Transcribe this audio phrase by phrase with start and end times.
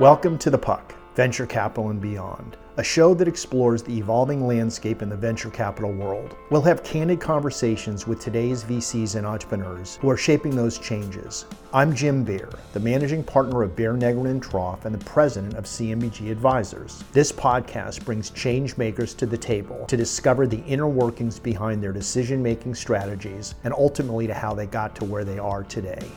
[0.00, 5.02] Welcome to The Puck, Venture Capital and Beyond, a show that explores the evolving landscape
[5.02, 6.36] in the venture capital world.
[6.50, 11.46] We'll have candid conversations with today's VCs and entrepreneurs who are shaping those changes.
[11.72, 15.64] I'm Jim Baer, the managing partner of Baer Negrin and Troff and the president of
[15.64, 17.02] CMBG Advisors.
[17.12, 21.92] This podcast brings change makers to the table to discover the inner workings behind their
[21.92, 26.08] decision making strategies and ultimately to how they got to where they are today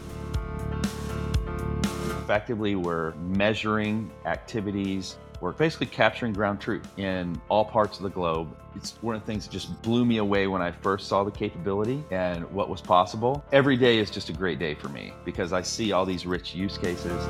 [2.22, 5.18] effectively we're measuring activities.
[5.42, 8.56] We're basically capturing ground truth in all parts of the globe.
[8.76, 11.32] It's one of the things that just blew me away when I first saw the
[11.32, 13.44] capability and what was possible.
[13.52, 16.54] Every day is just a great day for me because I see all these rich
[16.54, 17.28] use cases.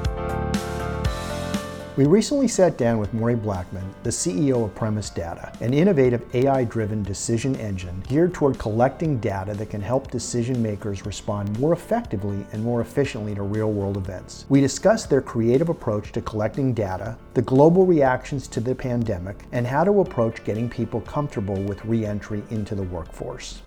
[1.97, 6.63] We recently sat down with Maury Blackman, the CEO of Premise Data, an innovative AI
[6.63, 12.45] driven decision engine geared toward collecting data that can help decision makers respond more effectively
[12.53, 14.45] and more efficiently to real world events.
[14.47, 19.67] We discussed their creative approach to collecting data, the global reactions to the pandemic, and
[19.67, 23.63] how to approach getting people comfortable with re entry into the workforce.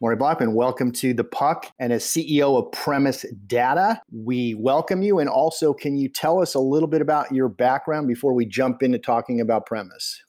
[0.00, 1.72] Maury Blackman, welcome to the Puck.
[1.80, 5.18] And as CEO of Premise Data, we welcome you.
[5.18, 8.84] And also, can you tell us a little bit about your background before we jump
[8.84, 10.22] into talking about Premise?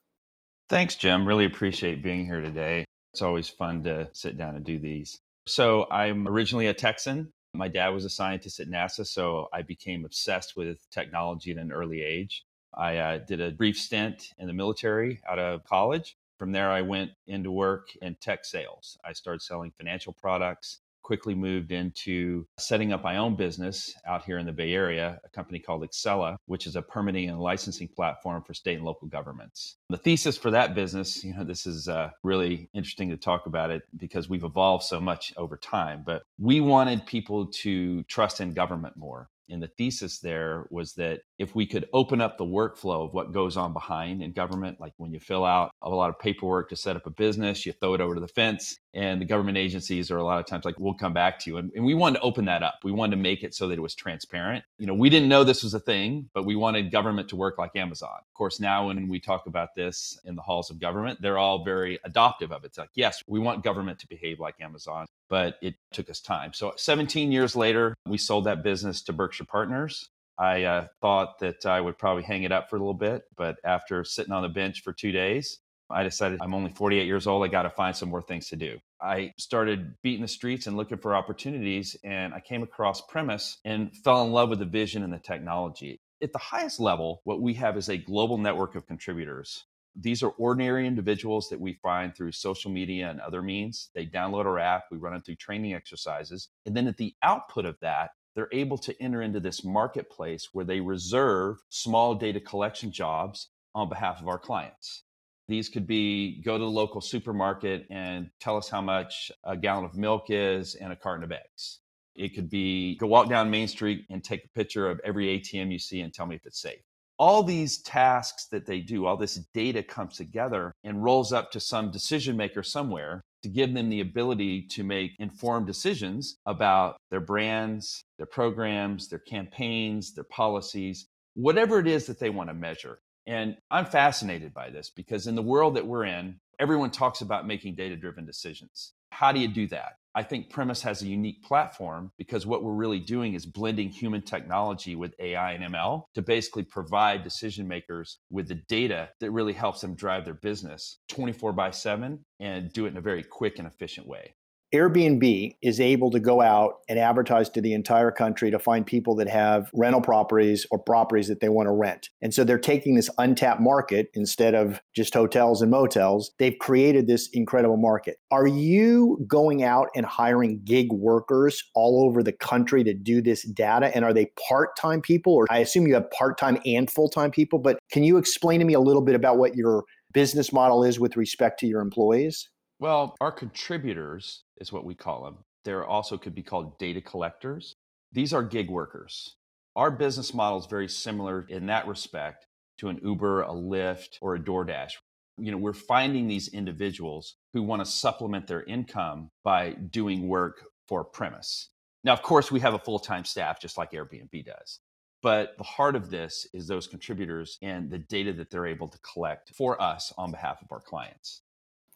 [0.70, 1.28] Thanks, Jim.
[1.28, 2.84] Really appreciate being here today.
[3.14, 5.20] It's always fun to sit down and do these.
[5.48, 7.32] So, I'm originally a Texan.
[7.54, 11.72] My dad was a scientist at NASA, so I became obsessed with technology at an
[11.72, 12.44] early age.
[12.76, 16.82] I uh, did a brief stint in the military out of college from there, I
[16.82, 18.98] went into work in tech sales.
[19.06, 24.38] I started selling financial products, quickly moved into setting up my own business out here
[24.38, 28.42] in the Bay Area, a company called Accela, which is a permitting and licensing platform
[28.44, 29.76] for state and local governments.
[29.90, 33.70] The thesis for that business, you know, this is uh, really interesting to talk about
[33.70, 38.54] it because we've evolved so much over time, but we wanted people to trust in
[38.54, 43.06] government more and the thesis there was that if we could open up the workflow
[43.06, 46.20] of what goes on behind in government, like when you fill out a lot of
[46.20, 49.26] paperwork to set up a business, you throw it over to the fence, and the
[49.26, 51.58] government agencies are a lot of times like, we'll come back to you.
[51.58, 52.80] And, and we wanted to open that up.
[52.84, 54.64] We wanted to make it so that it was transparent.
[54.78, 57.58] You know, we didn't know this was a thing, but we wanted government to work
[57.58, 58.18] like Amazon.
[58.20, 61.64] Of course, now when we talk about this in the halls of government, they're all
[61.64, 62.68] very adoptive of it.
[62.68, 66.54] It's like, yes, we want government to behave like Amazon but it took us time.
[66.54, 70.10] So 17 years later, we sold that business to Berkshire Partners.
[70.38, 73.58] I uh, thought that I would probably hang it up for a little bit, but
[73.64, 77.44] after sitting on the bench for two days, I decided I'm only 48 years old.
[77.44, 78.80] I got to find some more things to do.
[79.02, 83.96] I started beating the streets and looking for opportunities, and I came across Premise and
[84.04, 86.00] fell in love with the vision and the technology.
[86.22, 90.30] At the highest level, what we have is a global network of contributors these are
[90.32, 93.90] ordinary individuals that we find through social media and other means.
[93.94, 96.50] They download our app, we run it through training exercises.
[96.66, 100.66] And then at the output of that, they're able to enter into this marketplace where
[100.66, 105.04] they reserve small data collection jobs on behalf of our clients.
[105.48, 109.84] These could be go to the local supermarket and tell us how much a gallon
[109.84, 111.80] of milk is and a carton of eggs.
[112.16, 115.72] It could be go walk down Main Street and take a picture of every ATM
[115.72, 116.82] you see and tell me if it's safe
[117.20, 121.60] all these tasks that they do, all this data comes together and rolls up to
[121.60, 127.20] some decision maker somewhere to give them the ability to make informed decisions about their
[127.20, 133.00] brands, their programs, their campaigns, their policies, whatever it is that they want to measure.
[133.28, 137.46] And I'm fascinated by this because in the world that we're in, everyone talks about
[137.46, 138.94] making data driven decisions.
[139.12, 139.94] How do you do that?
[140.20, 144.22] I think Premise has a unique platform because what we're really doing is blending human
[144.22, 149.54] technology with AI and ML to basically provide decision makers with the data that really
[149.54, 153.60] helps them drive their business 24 by 7 and do it in a very quick
[153.60, 154.36] and efficient way.
[154.74, 159.16] Airbnb is able to go out and advertise to the entire country to find people
[159.16, 162.10] that have rental properties or properties that they want to rent.
[162.22, 166.32] And so they're taking this untapped market instead of just hotels and motels.
[166.38, 168.18] They've created this incredible market.
[168.30, 173.48] Are you going out and hiring gig workers all over the country to do this
[173.50, 173.92] data?
[173.96, 175.34] And are they part time people?
[175.34, 178.60] Or I assume you have part time and full time people, but can you explain
[178.60, 181.82] to me a little bit about what your business model is with respect to your
[181.82, 182.50] employees?
[182.80, 185.40] Well, our contributors is what we call them.
[185.66, 187.76] There also could be called data collectors.
[188.14, 189.36] These are gig workers.
[189.76, 192.48] Our business model is very similar in that respect
[192.80, 194.94] to an Uber, a Lyft, or a DoorDash.
[195.38, 200.64] You know, we're finding these individuals who want to supplement their income by doing work
[200.88, 201.70] for premise.
[202.06, 204.80] Now, of course, we have a full time staff just like Airbnb does.
[205.22, 208.98] But the heart of this is those contributors and the data that they're able to
[209.00, 211.42] collect for us on behalf of our clients.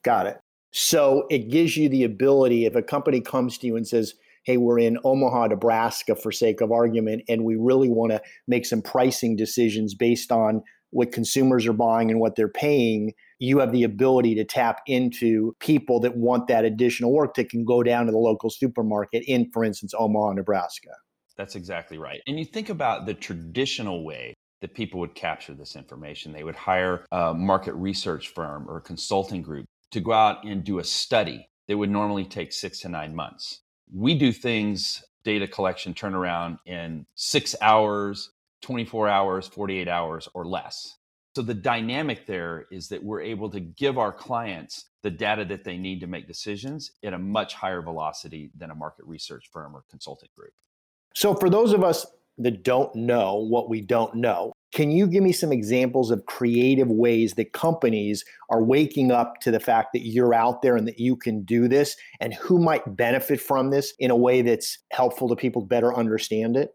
[0.03, 0.39] Got it.
[0.73, 4.57] So it gives you the ability if a company comes to you and says, hey,
[4.57, 8.81] we're in Omaha, Nebraska for sake of argument, and we really want to make some
[8.81, 13.83] pricing decisions based on what consumers are buying and what they're paying, you have the
[13.83, 18.11] ability to tap into people that want that additional work that can go down to
[18.11, 20.89] the local supermarket in, for instance, Omaha, Nebraska.
[21.37, 22.21] That's exactly right.
[22.27, 26.31] And you think about the traditional way that people would capture this information.
[26.31, 30.63] They would hire a market research firm or a consulting group to go out and
[30.63, 33.61] do a study that would normally take six to nine months.
[33.93, 38.31] We do things, data collection, turnaround in six hours,
[38.61, 40.97] 24 hours, 48 hours, or less.
[41.35, 45.63] So the dynamic there is that we're able to give our clients the data that
[45.63, 49.75] they need to make decisions at a much higher velocity than a market research firm
[49.75, 50.53] or consulting group.
[51.15, 52.05] So, for those of us
[52.39, 56.89] that don't know what we don't know, can you give me some examples of creative
[56.89, 60.99] ways that companies are waking up to the fact that you're out there and that
[60.99, 65.29] you can do this and who might benefit from this in a way that's helpful
[65.29, 66.71] to people better understand it?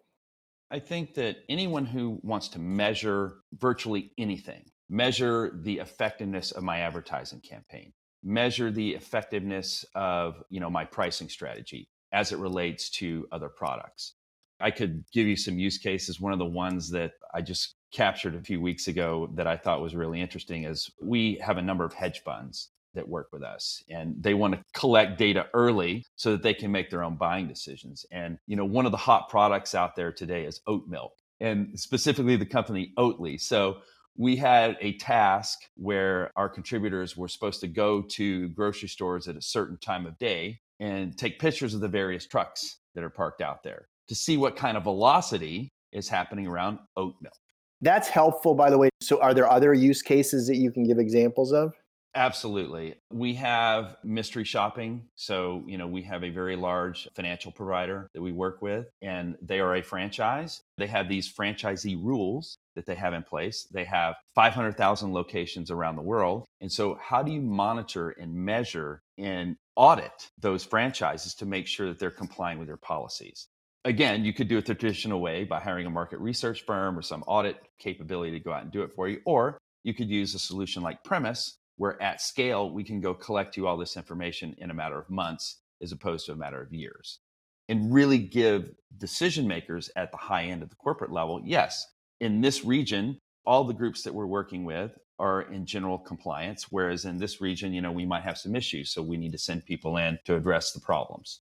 [0.70, 6.80] I think that anyone who wants to measure virtually anything, measure the effectiveness of my
[6.80, 7.92] advertising campaign,
[8.22, 14.14] measure the effectiveness of, you know, my pricing strategy as it relates to other products,
[14.60, 16.20] I could give you some use cases.
[16.20, 19.80] One of the ones that I just captured a few weeks ago that I thought
[19.80, 23.82] was really interesting is we have a number of hedge funds that work with us
[23.88, 27.46] and they want to collect data early so that they can make their own buying
[27.46, 28.04] decisions.
[28.10, 31.78] And you know, one of the hot products out there today is oat milk and
[31.78, 33.40] specifically the company Oatly.
[33.40, 33.78] So
[34.16, 39.36] we had a task where our contributors were supposed to go to grocery stores at
[39.36, 43.40] a certain time of day and take pictures of the various trucks that are parked
[43.40, 47.34] out there to see what kind of velocity is happening around oat milk.
[47.80, 48.90] That's helpful, by the way.
[49.00, 51.74] So, are there other use cases that you can give examples of?
[52.14, 52.94] Absolutely.
[53.12, 55.04] We have mystery shopping.
[55.14, 59.36] So, you know, we have a very large financial provider that we work with, and
[59.42, 60.62] they are a franchise.
[60.78, 63.68] They have these franchisee rules that they have in place.
[63.72, 66.44] They have 500,000 locations around the world.
[66.60, 71.86] And so, how do you monitor and measure and audit those franchises to make sure
[71.88, 73.48] that they're complying with their policies?
[73.84, 77.02] Again, you could do it the traditional way by hiring a market research firm or
[77.02, 79.20] some audit capability to go out and do it for you.
[79.24, 83.56] Or you could use a solution like Premise, where at scale, we can go collect
[83.56, 86.72] you all this information in a matter of months as opposed to a matter of
[86.72, 87.20] years.
[87.68, 91.86] And really give decision makers at the high end of the corporate level, yes,
[92.20, 97.04] in this region, all the groups that we're working with are in general compliance, whereas
[97.04, 98.92] in this region, you know, we might have some issues.
[98.92, 101.40] So we need to send people in to address the problems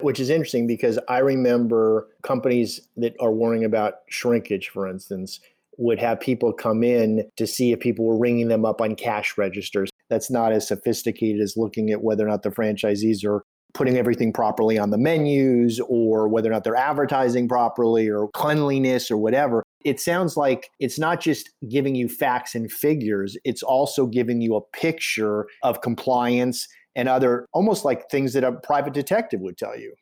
[0.00, 5.40] which is interesting because I remember companies that are worrying about shrinkage, for instance,
[5.78, 9.36] would have people come in to see if people were ringing them up on cash
[9.36, 9.90] registers.
[10.08, 13.42] That's not as sophisticated as looking at whether or not the franchisees are
[13.72, 19.10] putting everything properly on the menus or whether or not they're advertising properly or cleanliness
[19.10, 19.64] or whatever.
[19.84, 24.54] It sounds like it's not just giving you facts and figures, it's also giving you
[24.54, 29.78] a picture of compliance and other almost like things that a private detective would tell
[29.78, 29.94] you.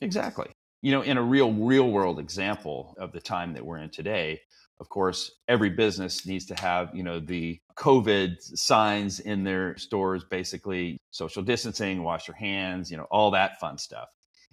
[0.00, 0.48] Exactly.
[0.82, 4.40] You know, in a real, real world example of the time that we're in today,
[4.80, 10.24] of course, every business needs to have, you know, the COVID signs in their stores,
[10.24, 14.08] basically social distancing, wash your hands, you know, all that fun stuff.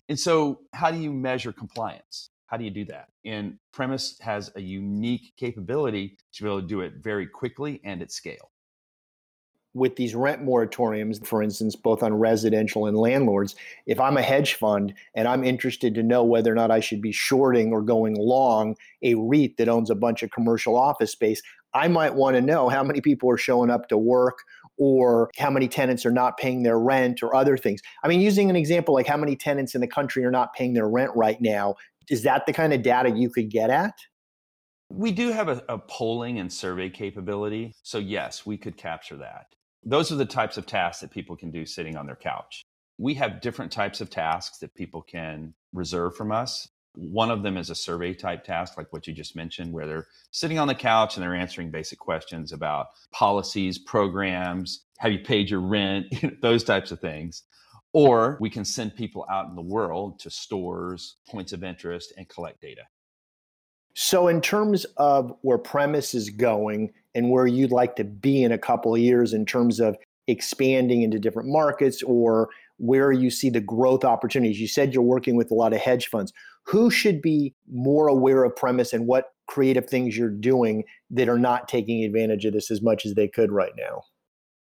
[0.10, 2.32] And so, how do you measure compliance?
[2.48, 3.10] How do you do that?
[3.24, 8.02] And Premise has a unique capability to be able to do it very quickly and
[8.02, 8.52] at scale
[9.76, 13.56] with these rent moratoriums, for instance, both on residential and landlords,
[13.86, 17.02] if I'm a hedge fund and I'm interested to know whether or not I should
[17.02, 21.42] be shorting or going long a REIT that owns a bunch of commercial office space,
[21.74, 24.40] I might want to know how many people are showing up to work
[24.78, 27.82] or how many tenants are not paying their rent or other things.
[28.02, 30.74] I mean, using an example like how many tenants in the country are not paying
[30.74, 31.76] their rent right now,
[32.10, 33.94] is that the kind of data you could get at?
[34.90, 37.74] We do have a, a polling and survey capability.
[37.84, 39.48] So, yes, we could capture that
[39.86, 42.64] those are the types of tasks that people can do sitting on their couch.
[42.98, 46.68] We have different types of tasks that people can reserve from us.
[46.96, 50.08] One of them is a survey type task, like what you just mentioned, where they're
[50.32, 55.50] sitting on the couch and they're answering basic questions about policies, programs, have you paid
[55.50, 56.08] your rent,
[56.42, 57.44] those types of things.
[57.92, 62.28] Or we can send people out in the world to stores, points of interest, and
[62.28, 62.82] collect data.
[63.94, 68.52] So, in terms of where Premise is going and where you'd like to be in
[68.52, 73.50] a couple of years in terms of expanding into different markets or where you see
[73.50, 76.34] the growth opportunities, you said you're working with a lot of hedge funds.
[76.66, 81.40] Who should be more aware of Premise and what creative things you're doing that are
[81.40, 84.02] not taking advantage of this as much as they could right now?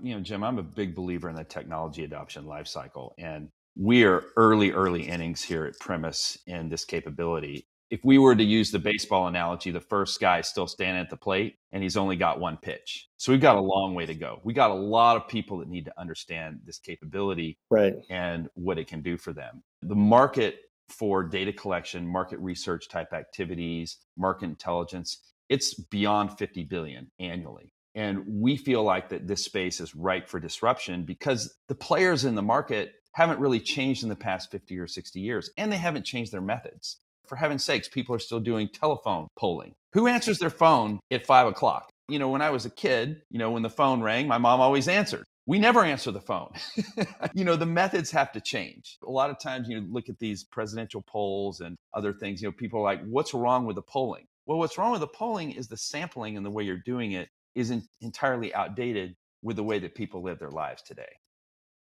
[0.01, 3.13] You know, Jim, I'm a big believer in the technology adoption lifecycle.
[3.19, 7.67] And we are early, early innings here at Premise in this capability.
[7.89, 11.09] If we were to use the baseball analogy, the first guy is still standing at
[11.09, 13.09] the plate and he's only got one pitch.
[13.17, 14.41] So we've got a long way to go.
[14.43, 17.95] We got a lot of people that need to understand this capability right.
[18.11, 19.63] and what it can do for them.
[19.83, 27.11] The market for data collection, market research type activities, market intelligence, it's beyond 50 billion
[27.21, 27.73] annually.
[27.95, 32.35] And we feel like that this space is ripe for disruption because the players in
[32.35, 36.05] the market haven't really changed in the past 50 or 60 years, and they haven't
[36.05, 36.99] changed their methods.
[37.29, 39.75] For heaven's sakes, people are still doing telephone polling.
[39.93, 41.91] Who answers their phone at five o'clock?
[42.09, 44.61] You know, when I was a kid, you know, when the phone rang, my mom
[44.61, 45.25] always answered.
[45.47, 46.51] We never answer the phone.
[47.35, 48.99] you know, the methods have to change.
[49.07, 52.53] A lot of times you look at these presidential polls and other things, you know,
[52.53, 54.27] people are like, what's wrong with the polling?
[54.47, 57.29] Well, what's wrong with the polling is the sampling and the way you're doing it
[57.55, 61.17] isn't entirely outdated with the way that people live their lives today.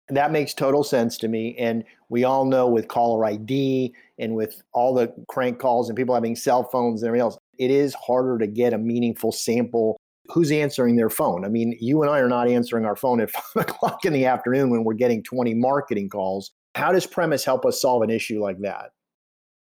[0.08, 1.56] That makes total sense to me.
[1.58, 6.14] And we all know with caller ID and with all the crank calls and people
[6.14, 9.96] having cell phones and everything else, it is harder to get a meaningful sample.
[10.28, 11.44] Who's answering their phone?
[11.44, 14.26] I mean, you and I are not answering our phone at five o'clock in the
[14.26, 16.52] afternoon when we're getting 20 marketing calls.
[16.74, 18.90] How does Premise help us solve an issue like that?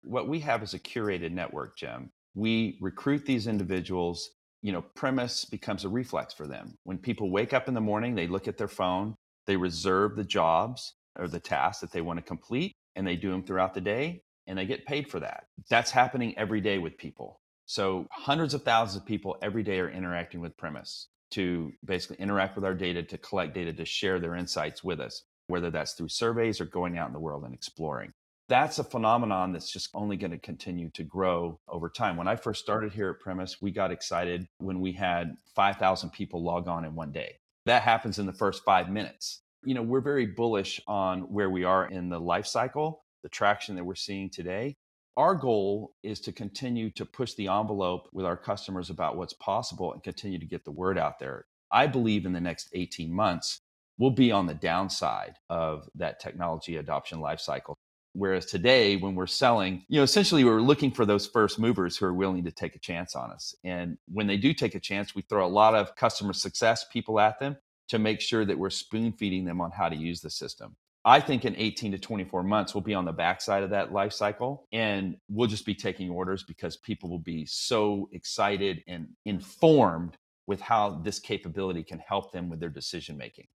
[0.03, 2.11] What we have is a curated network, Jim.
[2.35, 4.31] We recruit these individuals.
[4.61, 6.77] You know, Premise becomes a reflex for them.
[6.83, 9.15] When people wake up in the morning, they look at their phone,
[9.47, 13.31] they reserve the jobs or the tasks that they want to complete and they do
[13.31, 15.45] them throughout the day and they get paid for that.
[15.69, 17.39] That's happening every day with people.
[17.65, 22.55] So hundreds of thousands of people every day are interacting with Premise to basically interact
[22.55, 26.09] with our data, to collect data, to share their insights with us, whether that's through
[26.09, 28.11] surveys or going out in the world and exploring.
[28.47, 32.15] That's a phenomenon that's just only going to continue to grow over time.
[32.15, 36.43] When I first started here at Premise, we got excited when we had 5,000 people
[36.43, 37.37] log on in one day.
[37.65, 39.41] That happens in the first five minutes.
[39.63, 43.75] You know, we're very bullish on where we are in the life cycle, the traction
[43.75, 44.75] that we're seeing today.
[45.17, 49.93] Our goal is to continue to push the envelope with our customers about what's possible
[49.93, 51.45] and continue to get the word out there.
[51.71, 53.61] I believe in the next 18 months,
[53.97, 57.75] we'll be on the downside of that technology adoption life cycle.
[58.15, 62.05] Whereas today, when we're selling, you know, essentially we're looking for those first movers who
[62.05, 63.53] are willing to take a chance on us.
[63.65, 67.19] And when they do take a chance, we throw a lot of customer success people
[67.19, 67.57] at them
[67.89, 70.77] to make sure that we're spoon feeding them on how to use the system.
[71.03, 74.13] I think in 18 to 24 months, we'll be on the backside of that life
[74.13, 80.15] cycle and we'll just be taking orders because people will be so excited and informed
[80.47, 83.47] with how this capability can help them with their decision making.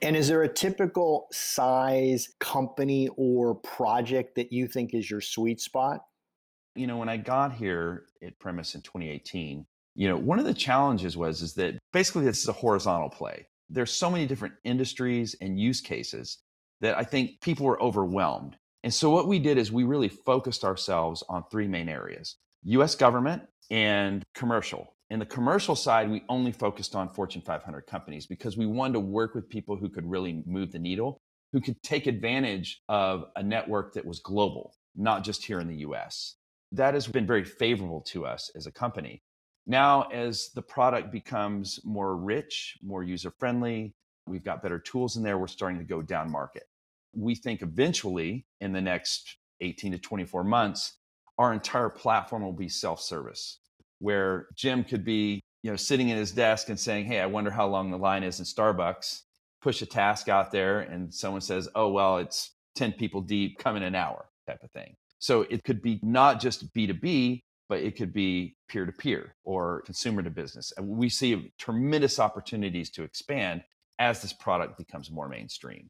[0.00, 5.60] And is there a typical size company or project that you think is your sweet
[5.60, 6.00] spot?
[6.74, 10.54] You know, when I got here at Premise in 2018, you know, one of the
[10.54, 13.46] challenges was is that basically this is a horizontal play.
[13.68, 16.38] There's so many different industries and use cases
[16.80, 18.56] that I think people were overwhelmed.
[18.84, 22.94] And so what we did is we really focused ourselves on three main areas: US
[22.94, 24.94] government and commercial.
[25.10, 29.00] In the commercial side, we only focused on Fortune 500 companies because we wanted to
[29.00, 31.22] work with people who could really move the needle,
[31.52, 35.76] who could take advantage of a network that was global, not just here in the
[35.76, 36.36] US.
[36.72, 39.22] That has been very favorable to us as a company.
[39.66, 43.94] Now, as the product becomes more rich, more user friendly,
[44.26, 46.64] we've got better tools in there, we're starting to go down market.
[47.14, 50.98] We think eventually in the next 18 to 24 months,
[51.38, 53.60] our entire platform will be self service
[53.98, 57.50] where Jim could be, you know, sitting in his desk and saying, "Hey, I wonder
[57.50, 59.22] how long the line is in Starbucks."
[59.60, 63.76] Push a task out there, and someone says, "Oh, well, it's ten people deep, come
[63.76, 64.94] in an hour," type of thing.
[65.18, 68.92] So it could be not just B two B, but it could be peer to
[68.92, 70.72] peer or consumer to business.
[70.76, 73.64] And we see tremendous opportunities to expand
[73.98, 75.88] as this product becomes more mainstream.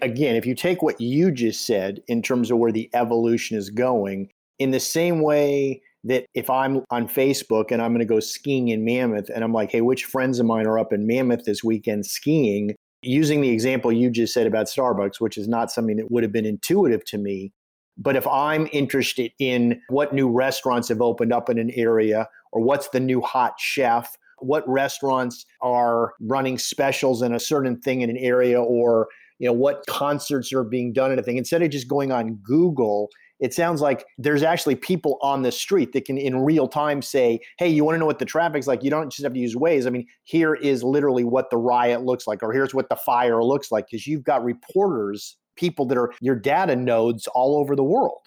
[0.00, 3.70] Again, if you take what you just said in terms of where the evolution is
[3.70, 8.20] going, in the same way that if I'm on Facebook and I'm going to go
[8.20, 11.44] skiing in Mammoth and I'm like, hey, which friends of mine are up in Mammoth
[11.44, 12.74] this weekend skiing?
[13.02, 16.32] Using the example you just said about Starbucks, which is not something that would have
[16.32, 17.52] been intuitive to me.
[17.96, 22.62] But if I'm interested in what new restaurants have opened up in an area or
[22.62, 28.10] what's the new hot chef, what restaurants are running specials in a certain thing in
[28.10, 29.08] an area or
[29.38, 32.38] you know what concerts are being done in a thing instead of just going on
[32.42, 33.08] google
[33.40, 37.40] it sounds like there's actually people on the street that can in real time say,
[37.58, 38.82] hey, you want to know what the traffic's like?
[38.82, 39.86] You don't just have to use Waze.
[39.86, 43.42] I mean, here is literally what the riot looks like, or here's what the fire
[43.42, 47.84] looks like, because you've got reporters, people that are your data nodes all over the
[47.84, 48.26] world.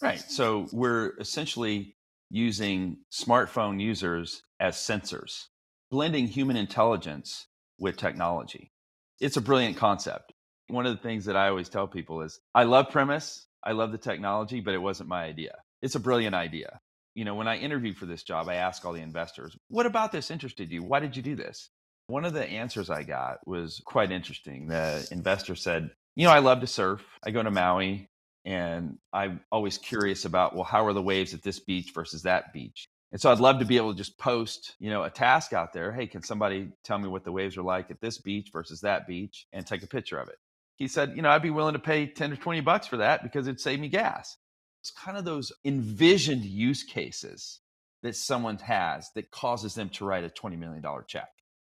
[0.00, 0.20] Right.
[0.20, 1.96] So we're essentially
[2.30, 5.44] using smartphone users as sensors,
[5.90, 7.46] blending human intelligence
[7.78, 8.72] with technology.
[9.20, 10.32] It's a brilliant concept.
[10.68, 13.90] One of the things that I always tell people is I love premise, I love
[13.90, 15.56] the technology, but it wasn't my idea.
[15.82, 16.78] It's a brilliant idea.
[17.16, 20.12] You know, when I interviewed for this job, I asked all the investors, what about
[20.12, 20.84] this interested you?
[20.84, 21.68] Why did you do this?
[22.06, 24.68] One of the answers I got was quite interesting.
[24.68, 27.04] The investor said, You know, I love to surf.
[27.24, 28.08] I go to Maui
[28.44, 32.52] and I'm always curious about, well, how are the waves at this beach versus that
[32.52, 32.86] beach?
[33.10, 35.72] And so I'd love to be able to just post, you know, a task out
[35.72, 35.90] there.
[35.90, 39.08] Hey, can somebody tell me what the waves are like at this beach versus that
[39.08, 40.36] beach and take a picture of it?
[40.76, 43.22] He said, you know, I'd be willing to pay 10 or 20 bucks for that
[43.22, 44.36] because it'd save me gas.
[44.82, 47.60] It's kind of those envisioned use cases
[48.02, 51.28] that someone has that causes them to write a $20 million check.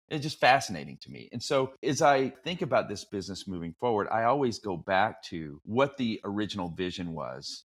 [0.10, 1.30] It's just fascinating to me.
[1.32, 5.60] And so, as I think about this business moving forward, I always go back to
[5.66, 7.66] what the original vision was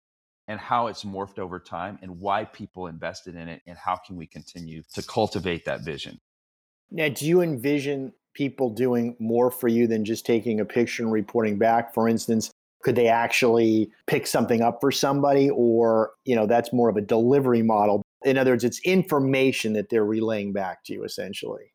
[0.49, 4.17] and how it's morphed over time and why people invested in it and how can
[4.17, 6.21] we continue to cultivate that vision.
[6.91, 11.11] Now, do you envision people doing more for you than just taking a picture and
[11.11, 11.95] reporting back?
[11.95, 12.51] For instance,
[12.83, 17.01] could they actually pick something up for somebody or, you know, that's more of a
[17.01, 18.03] delivery model?
[18.25, 21.73] In other words, it's information that they're relaying back to you essentially.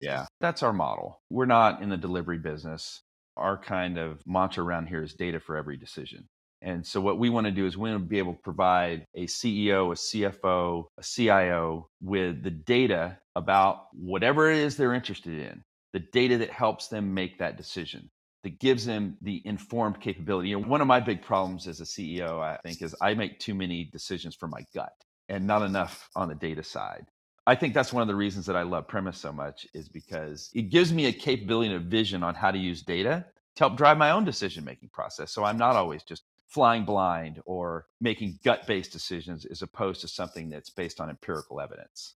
[0.00, 1.20] Yeah, that's our model.
[1.30, 3.02] We're not in the delivery business.
[3.36, 6.28] Our kind of mantra around here is data for every decision.
[6.60, 9.04] And so, what we want to do is we want to be able to provide
[9.14, 15.40] a CEO, a CFO, a CIO with the data about whatever it is they're interested
[15.40, 18.10] in, the data that helps them make that decision,
[18.42, 20.48] that gives them the informed capability.
[20.48, 23.38] You know, one of my big problems as a CEO, I think, is I make
[23.38, 24.92] too many decisions from my gut
[25.28, 27.06] and not enough on the data side.
[27.46, 30.50] I think that's one of the reasons that I love Premise so much is because
[30.54, 33.24] it gives me a capability and a vision on how to use data
[33.56, 35.32] to help drive my own decision making process.
[35.32, 40.08] So I'm not always just flying blind or making gut based decisions as opposed to
[40.08, 42.14] something that's based on empirical evidence.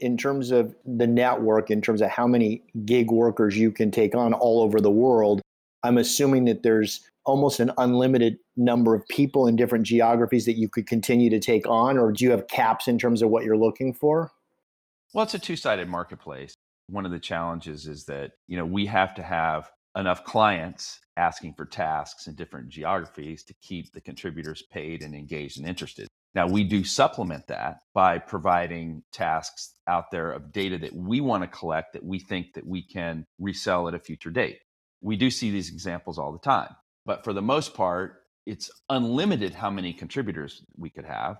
[0.00, 4.14] In terms of the network, in terms of how many gig workers you can take
[4.14, 5.40] on all over the world,
[5.82, 10.68] I'm assuming that there's almost an unlimited number of people in different geographies that you
[10.68, 13.56] could continue to take on, or do you have caps in terms of what you're
[13.56, 14.30] looking for?
[15.14, 16.54] Well, it's a two sided marketplace.
[16.88, 21.54] One of the challenges is that, you know, we have to have enough clients asking
[21.54, 26.08] for tasks in different geographies to keep the contributors paid and engaged and interested.
[26.34, 31.44] Now, we do supplement that by providing tasks out there of data that we want
[31.44, 34.58] to collect that we think that we can resell at a future date.
[35.00, 36.74] We do see these examples all the time,
[37.06, 38.16] but for the most part,
[38.46, 41.36] it's unlimited how many contributors we could have,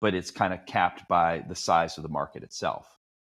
[0.00, 2.86] but it's kind of capped by the size of the market itself.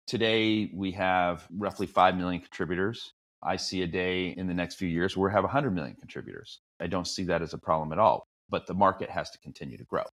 [0.07, 3.13] Today, we have roughly 5 million contributors.
[3.43, 6.59] I see a day in the next few years where we have 100 million contributors.
[6.79, 9.77] I don't see that as a problem at all, but the market has to continue
[9.77, 10.03] to grow.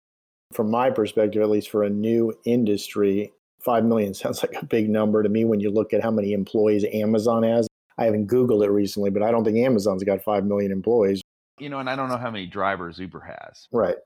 [0.52, 4.88] From my perspective, at least for a new industry, 5 million sounds like a big
[4.88, 7.68] number to me when you look at how many employees Amazon has.
[7.98, 11.20] I haven't Googled it recently, but I don't think Amazon's got 5 million employees.
[11.58, 13.68] You know, and I don't know how many drivers Uber has.
[13.70, 13.96] Right.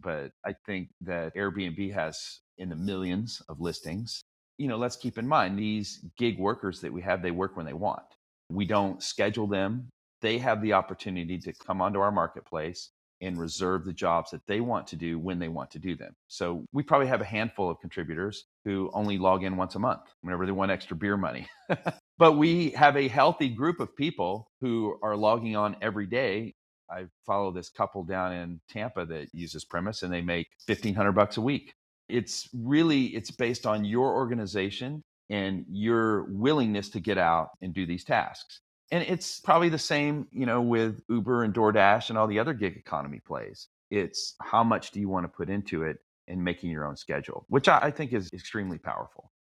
[0.00, 4.22] But I think that Airbnb has in the millions of listings.
[4.58, 7.66] You know, let's keep in mind these gig workers that we have, they work when
[7.66, 8.02] they want.
[8.48, 9.88] We don't schedule them.
[10.20, 12.90] They have the opportunity to come onto our marketplace
[13.22, 16.14] and reserve the jobs that they want to do when they want to do them.
[16.26, 20.02] So we probably have a handful of contributors who only log in once a month
[20.20, 21.46] whenever they want extra beer money.
[22.18, 26.54] but we have a healthy group of people who are logging on every day.
[26.90, 31.36] I follow this couple down in Tampa that uses Premise and they make 1500 bucks
[31.36, 31.72] a week.
[32.08, 37.86] It's really it's based on your organization and your willingness to get out and do
[37.86, 38.60] these tasks.
[38.92, 42.52] And it's probably the same, you know, with Uber and DoorDash and all the other
[42.52, 43.68] gig economy plays.
[43.90, 47.46] It's how much do you want to put into it and making your own schedule,
[47.48, 49.32] which I think is extremely powerful.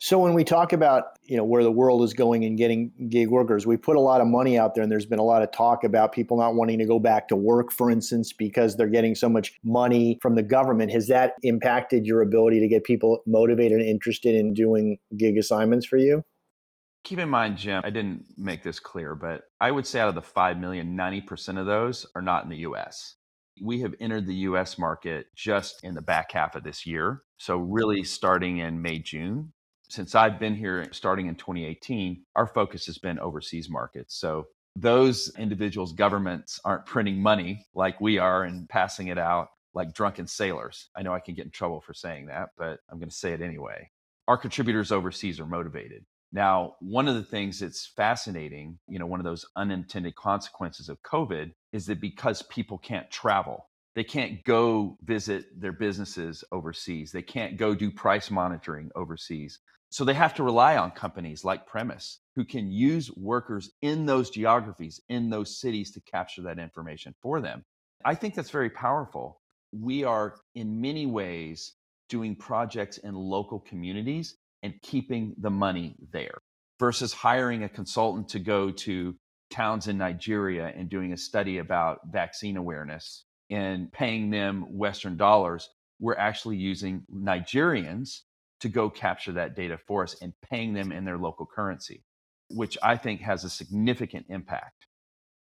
[0.00, 3.30] So when we talk about you know where the world is going and getting gig
[3.30, 5.50] workers, we put a lot of money out there, and there's been a lot of
[5.50, 9.16] talk about people not wanting to go back to work, for instance, because they're getting
[9.16, 10.92] so much money from the government.
[10.92, 15.84] Has that impacted your ability to get people motivated and interested in doing gig assignments
[15.86, 16.22] for you?
[17.04, 20.14] Keep in mind, Jim, I didn't make this clear, but I would say out of
[20.14, 23.14] the 5 million, 90% of those are not in the US.
[23.62, 27.22] We have entered the US market just in the back half of this year.
[27.38, 29.52] So, really starting in May, June
[29.88, 34.16] since I've been here starting in 2018, our focus has been overseas markets.
[34.16, 39.94] So those individuals, governments aren't printing money like we are and passing it out like
[39.94, 40.88] drunken sailors.
[40.94, 43.32] I know I can get in trouble for saying that, but I'm going to say
[43.32, 43.90] it anyway.
[44.28, 46.04] Our contributors overseas are motivated.
[46.32, 51.02] Now, one of the things that's fascinating, you know, one of those unintended consequences of
[51.02, 57.12] COVID is that because people can't travel, they can't go visit their businesses overseas.
[57.12, 59.58] They can't go do price monitoring overseas
[59.90, 64.30] So they have to rely on companies like Premise who can use workers in those
[64.30, 67.64] geographies, in those cities to capture that information for them.
[68.04, 69.40] I think that's very powerful.
[69.72, 71.74] We are, in many ways,
[72.08, 76.38] doing projects in local communities and keeping the money there
[76.78, 79.16] versus hiring a consultant to go to
[79.50, 85.68] towns in Nigeria and doing a study about vaccine awareness and paying them Western dollars.
[86.00, 88.20] We're actually using Nigerians
[88.60, 92.04] to go capture that data for us and paying them in their local currency,
[92.50, 94.86] which I think has a significant impact.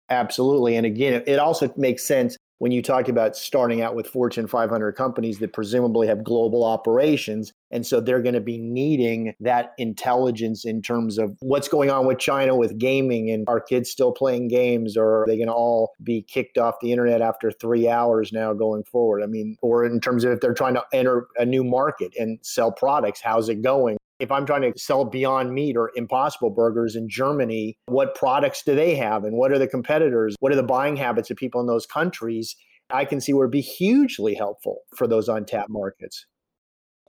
[0.08, 0.76] Absolutely.
[0.76, 4.92] And again, it also makes sense when you talked about starting out with Fortune 500
[4.92, 7.52] companies that presumably have global operations.
[7.72, 12.06] And so they're going to be needing that intelligence in terms of what's going on
[12.06, 15.52] with China with gaming and are kids still playing games or are they going to
[15.52, 19.24] all be kicked off the internet after three hours now going forward?
[19.24, 22.38] I mean, or in terms of if they're trying to enter a new market and
[22.42, 23.96] sell products, how's it going?
[24.22, 28.72] If I'm trying to sell Beyond Meat or Impossible Burgers in Germany, what products do
[28.76, 30.36] they have and what are the competitors?
[30.38, 32.54] What are the buying habits of people in those countries?
[32.90, 36.24] I can see where it'd be hugely helpful for those untapped markets.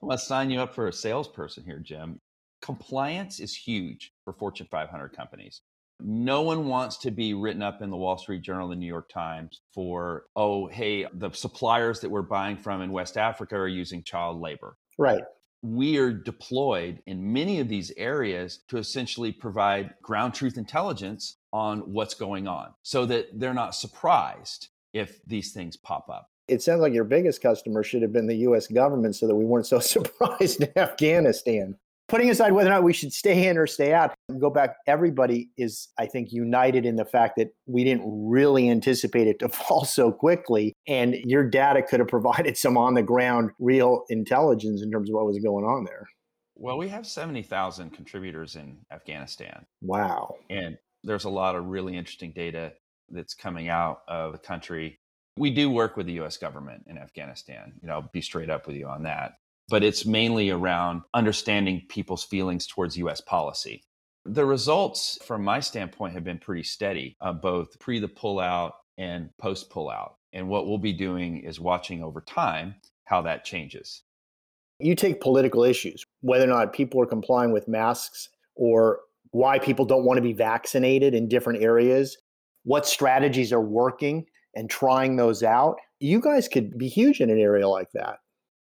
[0.02, 2.19] Let's sign you up for a salesperson here, Jim.
[2.63, 5.62] Compliance is huge for Fortune 500 companies.
[5.99, 9.10] No one wants to be written up in the Wall Street Journal, the New York
[9.10, 14.04] Times for, oh, hey, the suppliers that we're buying from in West Africa are using
[14.04, 14.78] child labor.
[14.97, 15.21] Right
[15.63, 21.80] we are deployed in many of these areas to essentially provide ground truth intelligence on
[21.80, 26.30] what's going on so that they're not surprised if these things pop up.
[26.49, 29.45] It sounds like your biggest customer should have been the US government so that we
[29.45, 31.78] weren't so surprised in Afghanistan
[32.13, 35.49] putting aside whether or not we should stay in or stay out, go back, everybody
[35.58, 39.84] is, I think, united in the fact that we didn't really anticipate it to fall
[39.84, 40.73] so quickly.
[40.88, 45.15] And your data could have provided some on the ground real intelligence in terms of
[45.15, 46.06] what was going on there.
[46.56, 49.65] Well, we have 70,000 contributors in Afghanistan.
[49.82, 50.36] Wow.
[50.52, 52.73] And there's a lot of really interesting data
[53.10, 54.99] that's coming out of the country.
[55.36, 57.73] We do work with the US government in Afghanistan.
[57.82, 59.34] You know, I'll be straight up with you on that
[59.69, 63.84] but it's mainly around understanding people's feelings towards US policy.
[64.26, 69.30] The results, from my standpoint, have been pretty steady, uh, both pre the pullout and
[69.38, 70.13] post pullout.
[70.32, 74.04] And what we'll be doing is watching over time how that changes.
[74.80, 79.86] You take political issues, whether or not people are complying with masks or why people
[79.86, 82.17] don't want to be vaccinated in different areas,
[82.63, 85.78] what strategies are working and trying those out.
[85.99, 88.19] You guys could be huge in an area like that.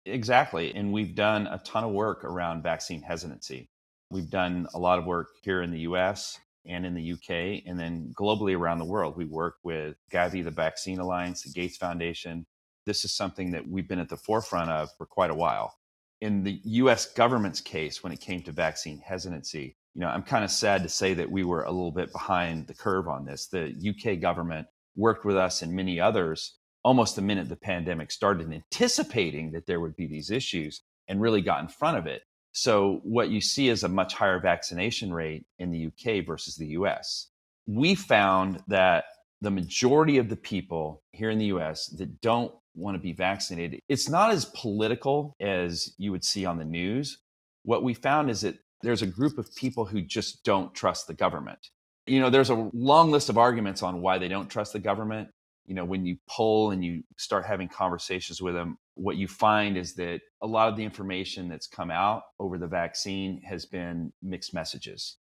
[0.06, 0.74] Exactly.
[0.74, 3.70] And we've done a ton of work around vaccine hesitancy.
[4.10, 7.78] We've done a lot of work here in the US and in the UK, and
[7.78, 9.16] then globally around the world.
[9.16, 12.46] We work with Gavi, the Vaccine Alliance, the Gates Foundation.
[12.86, 15.74] This is something that we've been at the forefront of for quite a while.
[16.20, 20.44] In the US government's case, when it came to vaccine hesitancy, you know, I'm kind
[20.44, 23.46] of sad to say that we were a little bit behind the curve on this.
[23.46, 26.54] The UK government worked with us and many others
[26.84, 31.40] almost the minute the pandemic started, anticipating that there would be these issues and really
[31.40, 32.22] got in front of it.
[32.52, 36.68] So, what you see is a much higher vaccination rate in the UK versus the
[36.68, 37.30] US.
[37.66, 39.06] We found that
[39.40, 43.80] the majority of the people here in the US that don't want to be vaccinated,
[43.88, 47.18] it's not as political as you would see on the news.
[47.64, 51.14] What we found is that there's a group of people who just don't trust the
[51.14, 51.58] government.
[52.06, 55.28] You know, there's a long list of arguments on why they don't trust the government
[55.66, 59.76] you know when you pull and you start having conversations with them what you find
[59.76, 64.12] is that a lot of the information that's come out over the vaccine has been
[64.22, 65.16] mixed messages.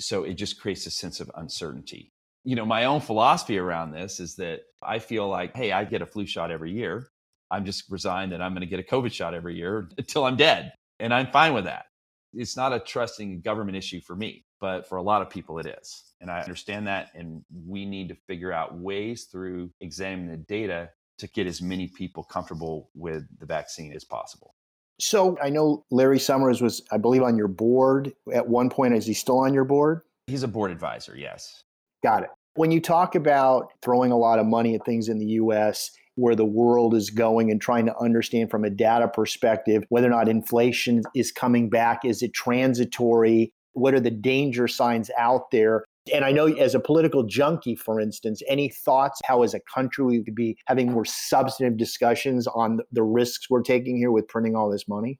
[0.00, 2.12] So it just creates a sense of uncertainty.
[2.44, 6.02] You know my own philosophy around this is that i feel like hey i get
[6.02, 7.08] a flu shot every year.
[7.50, 10.36] I'm just resigned that i'm going to get a covid shot every year until i'm
[10.36, 11.86] dead and i'm fine with that.
[12.32, 15.66] It's not a trusting government issue for me but for a lot of people it
[15.66, 17.10] is and I understand that.
[17.14, 21.88] And we need to figure out ways through examining the data to get as many
[21.88, 24.54] people comfortable with the vaccine as possible.
[25.00, 28.94] So I know Larry Summers was, I believe, on your board at one point.
[28.94, 30.02] Is he still on your board?
[30.26, 31.62] He's a board advisor, yes.
[32.02, 32.30] Got it.
[32.54, 36.34] When you talk about throwing a lot of money at things in the US, where
[36.34, 40.28] the world is going and trying to understand from a data perspective whether or not
[40.28, 43.52] inflation is coming back, is it transitory?
[43.78, 45.84] What are the danger signs out there?
[46.12, 50.04] And I know as a political junkie, for instance, any thoughts how as a country
[50.04, 54.56] we could be having more substantive discussions on the risks we're taking here with printing
[54.56, 55.18] all this money?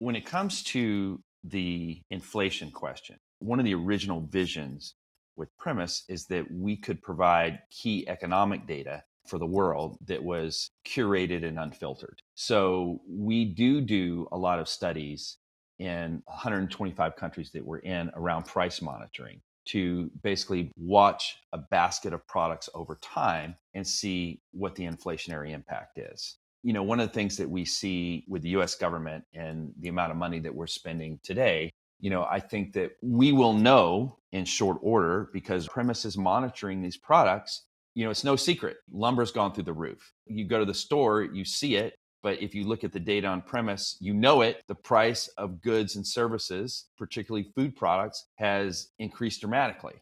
[0.00, 4.94] When it comes to the inflation question, one of the original visions
[5.36, 10.70] with Premise is that we could provide key economic data for the world that was
[10.86, 12.20] curated and unfiltered.
[12.34, 15.38] So we do do a lot of studies
[15.78, 22.26] in 125 countries that we're in around price monitoring to basically watch a basket of
[22.26, 26.36] products over time and see what the inflationary impact is.
[26.62, 29.88] You know, one of the things that we see with the US government and the
[29.88, 34.18] amount of money that we're spending today, you know, I think that we will know
[34.32, 37.64] in short order because Premise is monitoring these products.
[37.94, 38.78] You know, it's no secret.
[38.90, 40.12] Lumber's gone through the roof.
[40.26, 43.26] You go to the store, you see it, but if you look at the data
[43.26, 44.62] on premise, you know it.
[44.66, 49.94] The price of goods and services, particularly food products, has increased dramatically.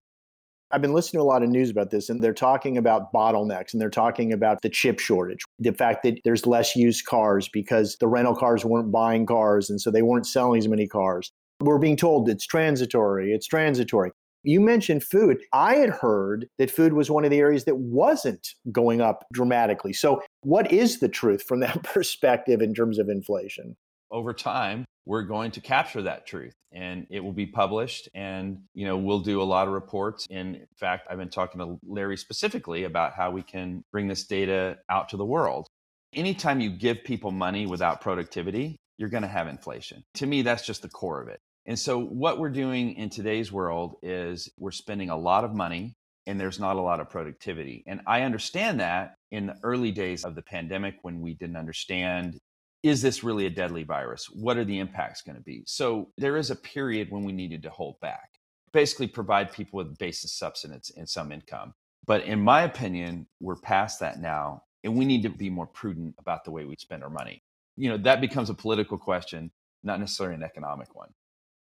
[0.72, 3.72] I've been listening to a lot of news about this, and they're talking about bottlenecks
[3.72, 5.44] and they're talking about the chip shortage.
[5.60, 9.80] The fact that there's less used cars because the rental cars weren't buying cars, and
[9.80, 11.30] so they weren't selling as many cars.
[11.60, 14.10] We're being told it's transitory, it's transitory.
[14.46, 15.38] You mentioned food.
[15.52, 19.92] I had heard that food was one of the areas that wasn't going up dramatically.
[19.92, 23.76] So, what is the truth from that perspective in terms of inflation?
[24.12, 28.84] Over time, we're going to capture that truth and it will be published and you
[28.84, 32.84] know we'll do a lot of reports in fact i've been talking to larry specifically
[32.84, 35.68] about how we can bring this data out to the world
[36.12, 40.66] anytime you give people money without productivity you're going to have inflation to me that's
[40.66, 44.70] just the core of it and so, what we're doing in today's world is we're
[44.70, 47.82] spending a lot of money and there's not a lot of productivity.
[47.86, 52.38] And I understand that in the early days of the pandemic when we didn't understand
[52.82, 54.26] is this really a deadly virus?
[54.30, 55.64] What are the impacts going to be?
[55.66, 58.30] So, there is a period when we needed to hold back,
[58.72, 61.74] basically, provide people with basic subsistence and some income.
[62.06, 66.14] But in my opinion, we're past that now, and we need to be more prudent
[66.20, 67.42] about the way we spend our money.
[67.76, 69.50] You know, that becomes a political question,
[69.82, 71.08] not necessarily an economic one.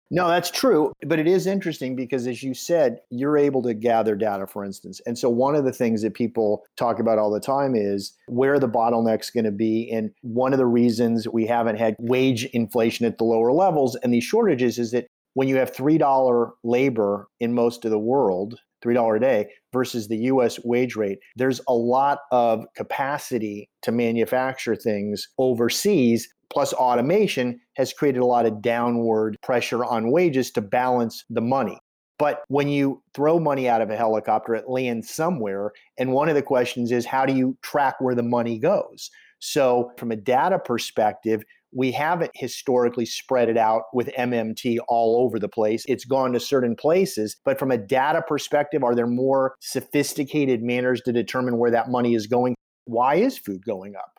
[0.10, 0.94] No, that's true.
[1.06, 5.02] But it is interesting because, as you said, you're able to gather data, for instance.
[5.06, 8.60] And so, one of the things that people talk about all the time is where
[8.60, 9.90] the bottlenecks going to be?
[9.92, 14.14] And one of the reasons we haven't had wage inflation at the lower levels and
[14.14, 19.18] these shortages is that when you have $3 labor in most of the world, $3
[19.18, 25.28] a day versus the US wage rate, there's a lot of capacity to manufacture things
[25.38, 31.42] overseas plus automation has created a lot of downward pressure on wages to balance the
[31.42, 31.78] money.
[32.20, 35.72] But when you throw money out of a helicopter, it lands somewhere.
[36.00, 39.12] And one of the questions is how do you track where the money goes?
[39.40, 45.38] So, from a data perspective, we haven't historically spread it out with MMT all over
[45.38, 45.86] the place.
[45.88, 47.36] It's gone to certain places.
[47.46, 52.16] But from a data perspective, are there more sophisticated manners to determine where that money
[52.16, 52.56] is going?
[52.86, 54.17] Why is food going up?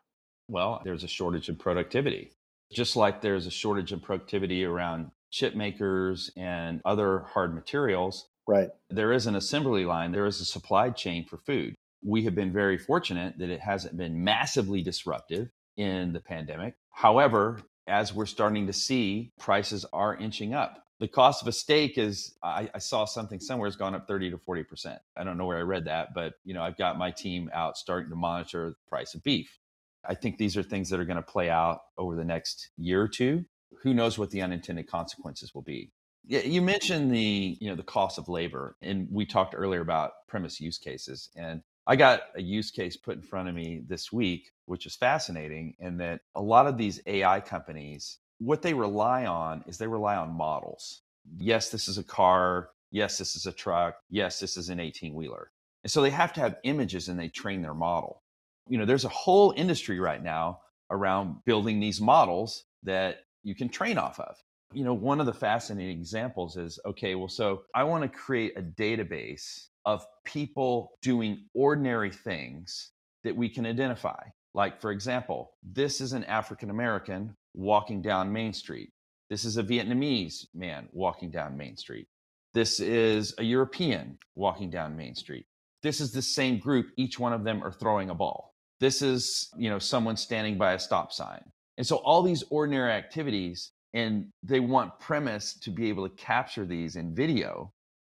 [0.48, 2.32] Well, there's a shortage of productivity.
[2.72, 8.28] Just like there's a shortage of productivity around chip makers and other hard materials.
[8.46, 8.70] Right.
[8.88, 11.74] There is an assembly line, there is a supply chain for food.
[12.02, 16.74] We have been very fortunate that it hasn't been massively disruptive in the pandemic.
[16.90, 20.84] However, as we're starting to see, prices are inching up.
[21.00, 24.32] The cost of a steak is, I, I, saw something somewhere has gone up 30
[24.32, 24.98] to 40%.
[25.16, 27.76] I don't know where I read that, but you know, I've got my team out
[27.76, 29.58] starting to monitor the price of beef.
[30.04, 33.02] I think these are things that are going to play out over the next year
[33.02, 33.44] or two.
[33.82, 35.92] Who knows what the unintended consequences will be?
[36.26, 40.12] Yeah, you mentioned the you know the cost of labor, and we talked earlier about
[40.28, 44.12] premise use cases, and I got a use case put in front of me this
[44.12, 49.24] week, which is fascinating, in that a lot of these AI companies, what they rely
[49.24, 51.00] on is they rely on models.
[51.38, 52.70] Yes, this is a car.
[52.90, 53.96] Yes, this is a truck.
[54.10, 55.50] Yes, this is an 18 wheeler.
[55.82, 58.22] And so they have to have images and they train their model
[58.68, 63.68] you know, there's a whole industry right now around building these models that you can
[63.68, 64.36] train off of.
[64.72, 68.58] You know, one of the fascinating examples is okay, well, so I want to create
[68.58, 72.92] a database of people doing ordinary things
[73.24, 74.22] that we can identify.
[74.54, 78.90] Like, for example, this is an African American walking down Main Street.
[79.30, 82.06] This is a Vietnamese man walking down Main Street.
[82.54, 85.46] This is a European walking down Main Street.
[85.82, 86.90] This is the same group.
[86.96, 88.47] Each one of them are throwing a ball.
[88.80, 91.42] This is, you know, someone standing by a stop sign.
[91.76, 96.64] And so all these ordinary activities, and they want premise to be able to capture
[96.64, 97.72] these in video.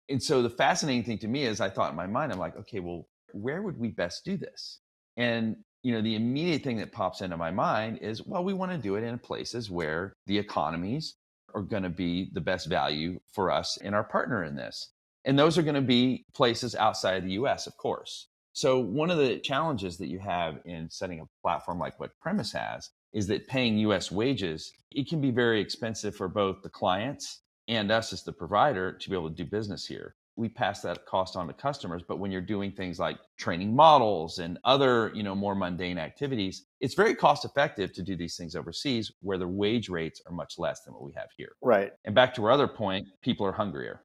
[0.10, 2.58] And so the fascinating thing to me is I thought in my mind, I'm like,
[2.58, 4.80] okay, well, where would we best do this?
[5.18, 8.72] And you know, the immediate thing that pops into my mind is, well, we want
[8.72, 11.16] to do it in places where the economies
[11.54, 14.92] are going to be the best value for us and our partner in this.
[15.26, 18.28] And those are going to be places outside of the US, of course.
[18.54, 22.54] So, one of the challenges that you have in setting a platform like what Premise
[22.54, 27.42] has is that paying US wages, it can be very expensive for both the clients
[27.68, 30.16] and us as the provider to be able to do business here.
[30.36, 34.40] we pass that cost on to customers but when you're doing things like training models
[34.40, 38.56] and other you know more mundane activities it's very cost effective to do these things
[38.56, 41.54] overseas where the wage rates are much less than what we have here.
[41.62, 41.92] Right.
[42.06, 44.04] And back to our other point people are hungrier.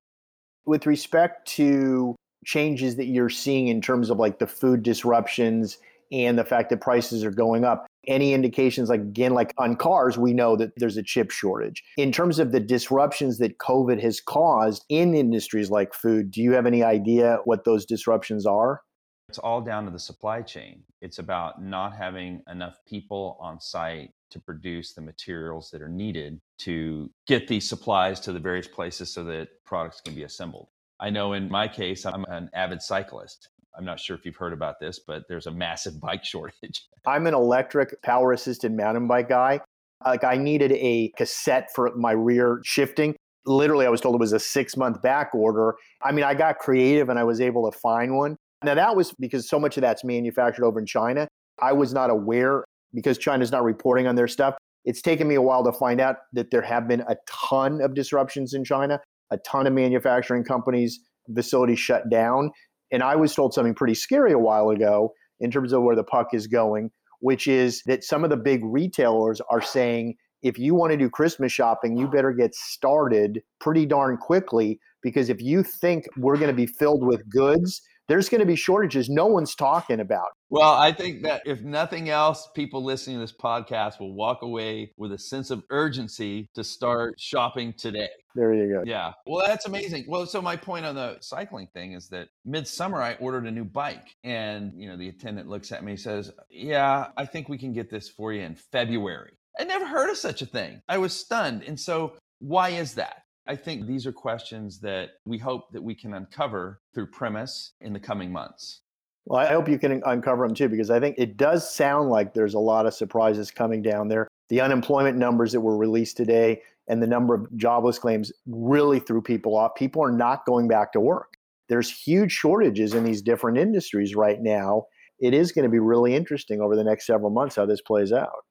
[0.66, 5.78] With respect to changes that you're seeing in terms of like the food disruptions
[6.10, 7.86] and the fact that prices are going up.
[8.06, 11.84] Any indications like again like on cars we know that there's a chip shortage.
[11.98, 16.52] In terms of the disruptions that covid has caused in industries like food do you
[16.52, 18.80] have any idea what those disruptions are?
[19.28, 20.82] It's all down to the supply chain.
[21.02, 26.40] It's about not having enough people on site to produce the materials that are needed
[26.60, 30.68] to get these supplies to the various places so that products can be assembled
[31.00, 33.48] I know in my case, I'm an avid cyclist.
[33.76, 36.86] I'm not sure if you've heard about this, but there's a massive bike shortage.
[37.06, 39.60] I'm an electric power assisted mountain bike guy.
[40.04, 43.16] Like I needed a cassette for my rear shifting.
[43.46, 45.74] Literally, I was told it was a six month back order.
[46.02, 48.36] I mean, I got creative and I was able to find one.
[48.64, 51.28] Now, that was because so much of that's manufactured over in China.
[51.60, 54.56] I was not aware because China's not reporting on their stuff.
[54.84, 57.94] It's taken me a while to find out that there have been a ton of
[57.94, 61.00] disruptions in China, a ton of manufacturing companies,
[61.34, 62.50] facilities shut down.
[62.90, 66.04] And I was told something pretty scary a while ago in terms of where the
[66.04, 70.74] puck is going, which is that some of the big retailers are saying if you
[70.74, 75.62] want to do Christmas shopping, you better get started pretty darn quickly because if you
[75.62, 79.54] think we're going to be filled with goods, there's going to be shortages no one's
[79.54, 80.28] talking about.
[80.50, 84.92] Well, I think that if nothing else, people listening to this podcast will walk away
[84.96, 88.08] with a sense of urgency to start shopping today.
[88.34, 88.82] There you go.
[88.86, 89.12] Yeah.
[89.26, 90.06] Well, that's amazing.
[90.08, 93.64] Well, so my point on the cycling thing is that midsummer I ordered a new
[93.64, 97.58] bike and, you know, the attendant looks at me and says, "Yeah, I think we
[97.58, 100.80] can get this for you in February." I never heard of such a thing.
[100.88, 101.62] I was stunned.
[101.64, 103.22] And so why is that?
[103.46, 107.92] I think these are questions that we hope that we can uncover through premise in
[107.92, 108.82] the coming months.
[109.28, 112.32] Well, I hope you can uncover them too, because I think it does sound like
[112.32, 114.26] there's a lot of surprises coming down there.
[114.48, 119.20] The unemployment numbers that were released today and the number of jobless claims really threw
[119.20, 119.74] people off.
[119.74, 121.34] People are not going back to work.
[121.68, 124.84] There's huge shortages in these different industries right now.
[125.20, 128.12] It is going to be really interesting over the next several months how this plays
[128.12, 128.46] out.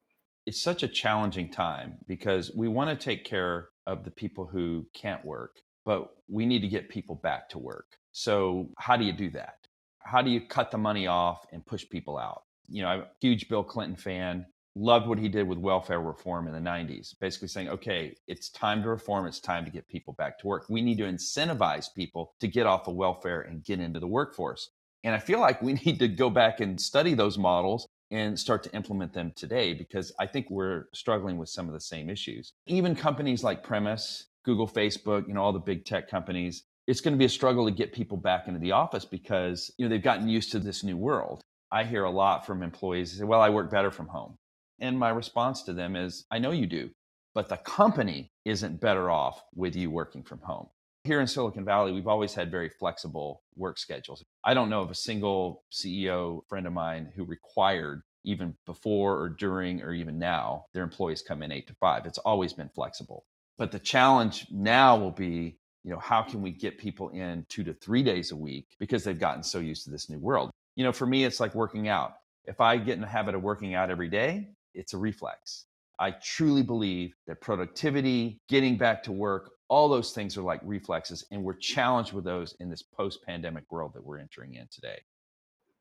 [0.46, 4.86] It's such a challenging time because we want to take care of the people who
[4.94, 7.86] can't work, but we need to get people back to work.
[8.12, 9.57] So, how do you do that?
[10.08, 12.44] How do you cut the money off and push people out?
[12.66, 14.46] You know, I'm a huge Bill Clinton fan.
[14.74, 18.82] Loved what he did with welfare reform in the 90s, basically saying, okay, it's time
[18.82, 20.64] to reform, it's time to get people back to work.
[20.70, 24.70] We need to incentivize people to get off of welfare and get into the workforce.
[25.04, 28.62] And I feel like we need to go back and study those models and start
[28.62, 32.54] to implement them today because I think we're struggling with some of the same issues.
[32.66, 37.12] Even companies like Premise, Google, Facebook, you know, all the big tech companies, it's going
[37.12, 40.02] to be a struggle to get people back into the office because, you know, they've
[40.02, 41.42] gotten used to this new world.
[41.70, 44.38] I hear a lot from employees say, "Well, I work better from home."
[44.80, 46.90] And my response to them is, "I know you do,
[47.34, 50.70] but the company isn't better off with you working from home."
[51.04, 54.24] Here in Silicon Valley, we've always had very flexible work schedules.
[54.42, 59.28] I don't know of a single CEO friend of mine who required, even before or
[59.28, 62.06] during or even now, their employees come in eight to five.
[62.06, 63.26] It's always been flexible.
[63.58, 67.64] But the challenge now will be, you know, how can we get people in two
[67.64, 70.50] to three days a week because they've gotten so used to this new world?
[70.76, 72.14] You know, for me, it's like working out.
[72.44, 75.66] If I get in the habit of working out every day, it's a reflex.
[75.98, 81.24] I truly believe that productivity, getting back to work, all those things are like reflexes,
[81.30, 84.98] and we're challenged with those in this post pandemic world that we're entering in today.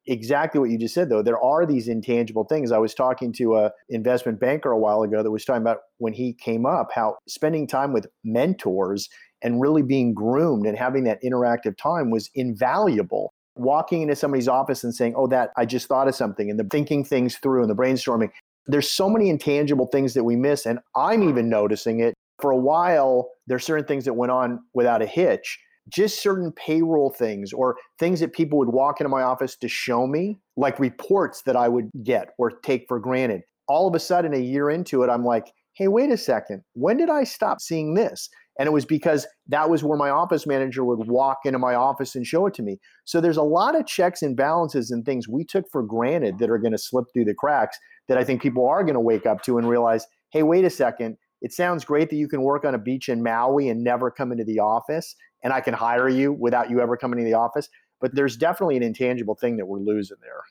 [0.10, 1.22] Exactly what you just said, though.
[1.22, 2.72] There are these intangible things.
[2.72, 6.14] I was talking to a investment banker a while ago that was talking about when
[6.14, 9.10] he came up how spending time with mentors
[9.42, 13.34] and really being groomed and having that interactive time was invaluable.
[13.56, 16.66] Walking into somebody's office and saying, Oh, that I just thought of something, and the
[16.66, 18.30] thinking things through and the brainstorming.
[18.68, 20.66] There's so many intangible things that we miss.
[20.66, 25.02] And I'm even noticing it for a while, there's certain things that went on without
[25.02, 29.56] a hitch, just certain payroll things or things that people would walk into my office
[29.58, 33.42] to show me, like reports that I would get or take for granted.
[33.68, 36.64] All of a sudden, a year into it, I'm like, hey, wait a second.
[36.74, 38.30] When did I stop seeing this?
[38.60, 42.16] And it was because that was where my office manager would walk into my office
[42.16, 42.80] and show it to me.
[43.06, 46.50] So there's a lot of checks and balances and things we took for granted that
[46.50, 47.78] are going to slip through the cracks
[48.08, 50.70] that I think people are going to wake up to and realize, hey, wait a
[50.72, 54.10] second it sounds great that you can work on a beach in Maui and never
[54.10, 57.36] come into the office, and I can hire you without you ever coming to the
[57.36, 57.70] office.
[58.02, 60.42] But there's definitely an intangible thing that we're losing there.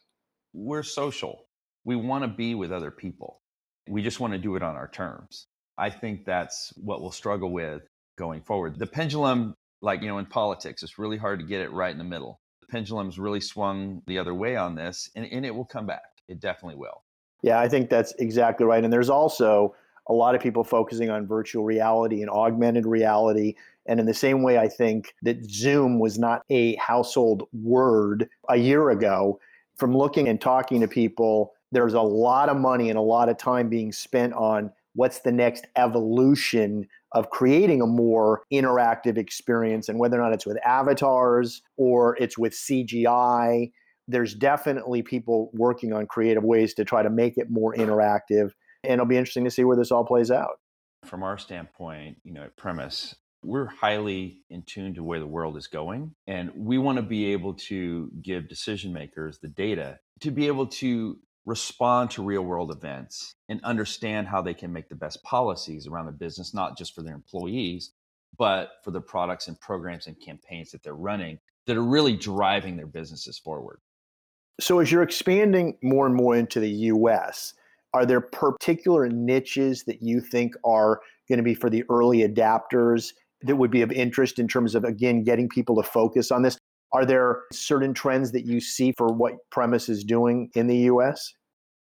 [0.53, 1.46] We're social.
[1.84, 3.40] We want to be with other people.
[3.89, 5.47] We just want to do it on our terms.
[5.78, 7.82] I think that's what we'll struggle with
[8.16, 8.78] going forward.
[8.78, 11.99] The pendulum Like, you know, in politics, it's really hard to get it right in
[11.99, 12.41] the middle.
[12.62, 16.22] The pendulum's really swung the other way on this, and, and it will come back.
[16.28, 17.03] It definitely will.
[17.43, 18.82] Yeah, I think that's exactly right.
[18.82, 19.74] And there's also
[20.09, 23.55] a lot of people focusing on virtual reality and augmented reality.
[23.87, 28.57] And in the same way, I think that Zoom was not a household word a
[28.57, 29.39] year ago.
[29.76, 33.36] From looking and talking to people, there's a lot of money and a lot of
[33.38, 39.88] time being spent on what's the next evolution of creating a more interactive experience.
[39.88, 43.70] And whether or not it's with avatars or it's with CGI
[44.08, 48.52] there's definitely people working on creative ways to try to make it more interactive.
[48.84, 50.60] And it'll be interesting to see where this all plays out.
[51.04, 53.14] From our standpoint you know at premise
[53.44, 57.32] we're highly in tune to where the world is going and we want to be
[57.32, 61.16] able to give decision makers the data to be able to
[61.47, 66.07] respond to real world events and understand how they can make the best policies around
[66.07, 67.92] the business, not just for their employees,
[68.36, 72.76] but for the products and programs and campaigns that they're running that are really driving
[72.76, 73.78] their businesses forward.
[74.59, 77.55] So, as you're expanding more and more into the US,
[77.94, 83.12] are there particular niches that you think are going to be for the early adapters
[83.42, 86.59] that would be of interest in terms of, again, getting people to focus on this?
[86.93, 91.32] Are there certain trends that you see for what Premise is doing in the US?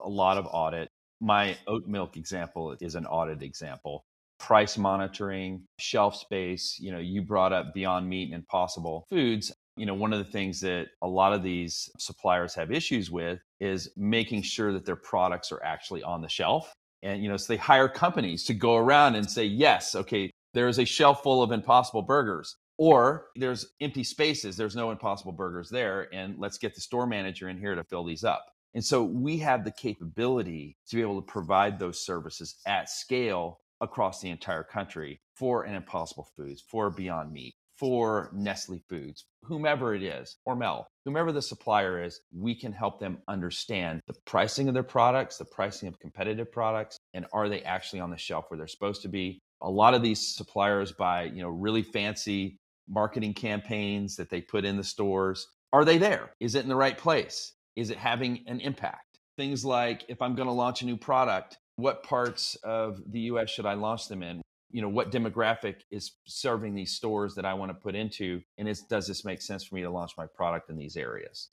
[0.01, 0.89] A lot of audit.
[1.19, 4.05] My oat milk example is an audit example.
[4.39, 6.77] Price monitoring, shelf space.
[6.79, 9.51] You know, you brought up Beyond Meat and Impossible Foods.
[9.77, 13.39] You know, one of the things that a lot of these suppliers have issues with
[13.59, 16.73] is making sure that their products are actually on the shelf.
[17.03, 20.67] And, you know, so they hire companies to go around and say, yes, okay, there
[20.67, 25.69] is a shelf full of impossible burgers or there's empty spaces there's no impossible burgers
[25.69, 29.03] there and let's get the store manager in here to fill these up and so
[29.03, 34.31] we have the capability to be able to provide those services at scale across the
[34.31, 40.37] entire country for an impossible foods for beyond meat for Nestle Foods, whomever it is,
[40.47, 45.37] Hormel, whomever the supplier is, we can help them understand the pricing of their products,
[45.39, 49.01] the pricing of competitive products, and are they actually on the shelf where they're supposed
[49.01, 49.39] to be?
[49.63, 52.59] A lot of these suppliers buy, you know, really fancy
[52.91, 55.47] marketing campaigns that they put in the stores.
[55.73, 56.31] Are they there?
[56.39, 57.53] Is it in the right place?
[57.75, 59.19] Is it having an impact?
[59.37, 63.49] Things like if I'm going to launch a new product, what parts of the US
[63.49, 64.41] should I launch them in?
[64.69, 68.41] You know, what demographic is serving these stores that I want to put into?
[68.57, 71.49] And is, does this make sense for me to launch my product in these areas?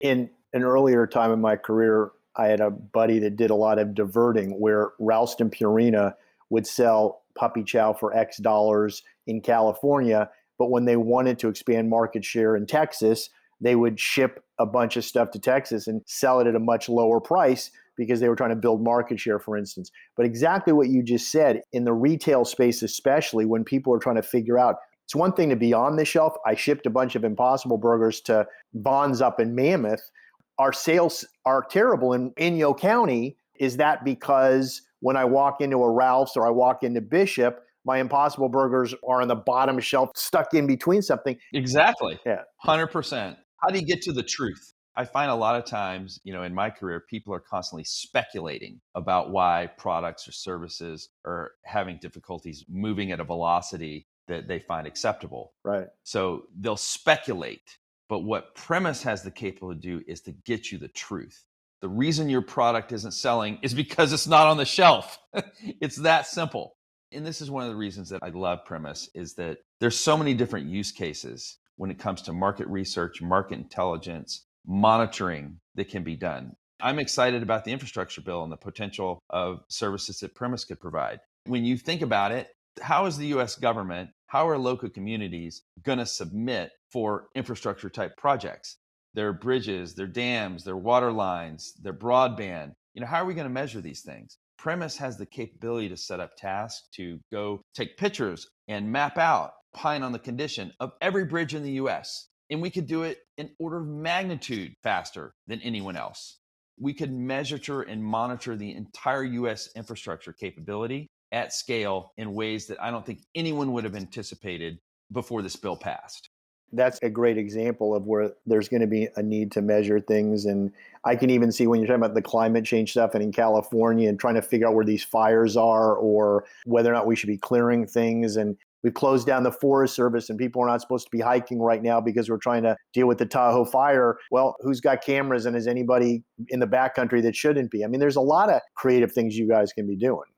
[0.00, 3.78] In an earlier time in my career, I had a buddy that did a lot
[3.78, 6.14] of diverting where Ralston Purina
[6.50, 11.90] would sell puppy chow for X dollars in California but when they wanted to expand
[11.90, 13.30] market share in Texas,
[13.60, 16.88] they would ship a bunch of stuff to Texas and sell it at a much
[16.88, 19.90] lower price because they were trying to build market share, for instance.
[20.16, 24.16] But exactly what you just said in the retail space, especially when people are trying
[24.16, 26.34] to figure out it's one thing to be on the shelf.
[26.44, 30.10] I shipped a bunch of Impossible Burgers to Vons up in Mammoth.
[30.58, 33.36] Our sales are terrible in Inyo County.
[33.58, 37.98] Is that because when I walk into a Ralph's or I walk into Bishop, my
[37.98, 41.36] impossible burgers are on the bottom shelf stuck in between something.
[41.52, 42.18] Exactly.
[42.26, 42.42] Yeah.
[42.64, 44.74] 100% how do you get to the truth?
[44.98, 48.80] I find a lot of times you know in my career people are constantly speculating
[48.94, 54.86] about why products or services are having difficulties moving at a velocity that they find
[54.86, 55.52] acceptable.
[55.64, 55.86] Right.
[56.02, 57.78] So they'll speculate
[58.08, 61.44] but what premise has the capability to do is to get you the truth.
[61.80, 65.18] The reason your product isn't selling is because it's not on the shelf.
[65.80, 66.75] It's that simple
[67.16, 70.16] and this is one of the reasons that I love Premise is that there's so
[70.16, 76.02] many different use cases when it comes to market research, market intelligence, monitoring that can
[76.02, 76.54] be done.
[76.80, 81.20] I'm excited about the infrastructure bill and the potential of services that Premise could provide.
[81.46, 82.48] When you think about it,
[82.82, 88.16] how is the US government, how are local communities going to submit for infrastructure type
[88.18, 88.76] projects?
[89.14, 92.74] Their bridges, their dams, their water lines, their broadband.
[92.92, 94.36] You know, how are we going to measure these things?
[94.58, 99.52] Premise has the capability to set up tasks to go take pictures and map out,
[99.74, 102.28] pine on the condition of every bridge in the US.
[102.50, 106.38] And we could do it in order of magnitude faster than anyone else.
[106.78, 112.80] We could measure and monitor the entire US infrastructure capability at scale in ways that
[112.80, 114.78] I don't think anyone would have anticipated
[115.12, 116.30] before this bill passed
[116.72, 120.44] that's a great example of where there's going to be a need to measure things.
[120.44, 120.72] And
[121.06, 124.08] I can even see when you're talking about the climate change stuff and in California
[124.08, 127.28] and trying to figure out where these fires are or whether or not we should
[127.28, 128.36] be clearing things.
[128.36, 131.60] And we've closed down the Forest Service and people are not supposed to be hiking
[131.60, 134.18] right now because we're trying to deal with the Tahoe fire.
[134.32, 137.84] Well, who's got cameras and is anybody in the backcountry that shouldn't be?
[137.84, 140.28] I mean, there's a lot of creative things you guys can be doing.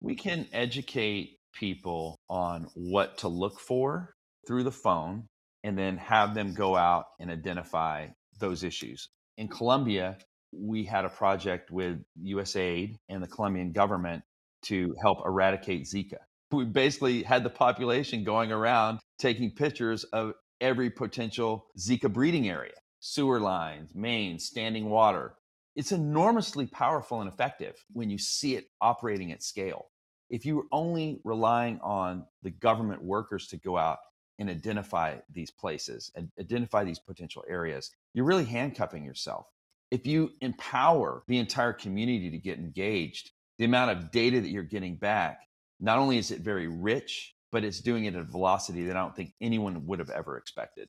[0.00, 4.14] We can educate people on what to look for
[4.46, 5.26] through the phone
[5.64, 8.06] and then have them go out and identify
[8.38, 9.08] those issues.
[9.36, 10.16] In Colombia,
[10.52, 14.22] we had a project with USAID and the Colombian government
[14.62, 16.18] to help eradicate Zika.
[16.52, 22.74] We basically had the population going around taking pictures of every potential Zika breeding area
[23.00, 25.34] sewer lines, mains, standing water.
[25.74, 29.86] It's enormously powerful and effective when you see it operating at scale.
[30.30, 33.98] If you were only relying on the government workers to go out
[34.38, 39.46] and identify these places and identify these potential areas, you're really handcuffing yourself.
[39.90, 44.62] If you empower the entire community to get engaged, the amount of data that you're
[44.62, 45.40] getting back,
[45.80, 49.00] not only is it very rich, but it's doing it at a velocity that I
[49.00, 50.88] don't think anyone would have ever expected.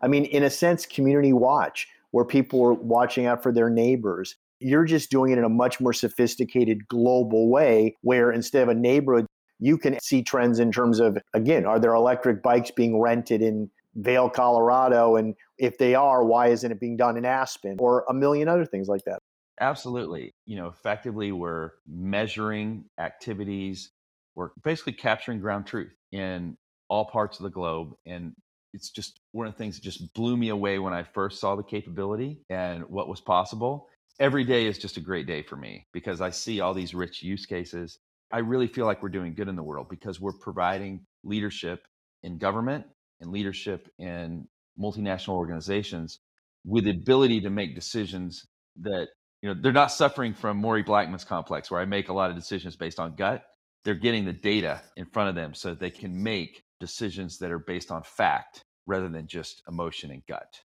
[0.00, 4.36] I mean, in a sense, community watch, where people are watching out for their neighbors.
[4.60, 8.74] You're just doing it in a much more sophisticated global way, where instead of a
[8.74, 9.25] neighborhood,
[9.58, 13.70] you can see trends in terms of, again, are there electric bikes being rented in
[13.94, 15.16] Vail, Colorado?
[15.16, 18.66] And if they are, why isn't it being done in Aspen or a million other
[18.66, 19.20] things like that?
[19.60, 20.34] Absolutely.
[20.44, 23.90] You know, effectively, we're measuring activities,
[24.34, 26.56] we're basically capturing ground truth in
[26.88, 27.94] all parts of the globe.
[28.04, 28.34] And
[28.74, 31.56] it's just one of the things that just blew me away when I first saw
[31.56, 33.88] the capability and what was possible.
[34.20, 37.22] Every day is just a great day for me because I see all these rich
[37.22, 37.98] use cases.
[38.32, 41.86] I really feel like we're doing good in the world because we're providing leadership
[42.22, 42.84] in government
[43.20, 44.46] and leadership in
[44.78, 46.18] multinational organizations
[46.64, 48.44] with the ability to make decisions
[48.82, 49.08] that
[49.42, 52.36] you know they're not suffering from Maury Blackman's complex where I make a lot of
[52.36, 53.44] decisions based on gut.
[53.84, 57.60] They're getting the data in front of them so they can make decisions that are
[57.60, 60.60] based on fact rather than just emotion and gut.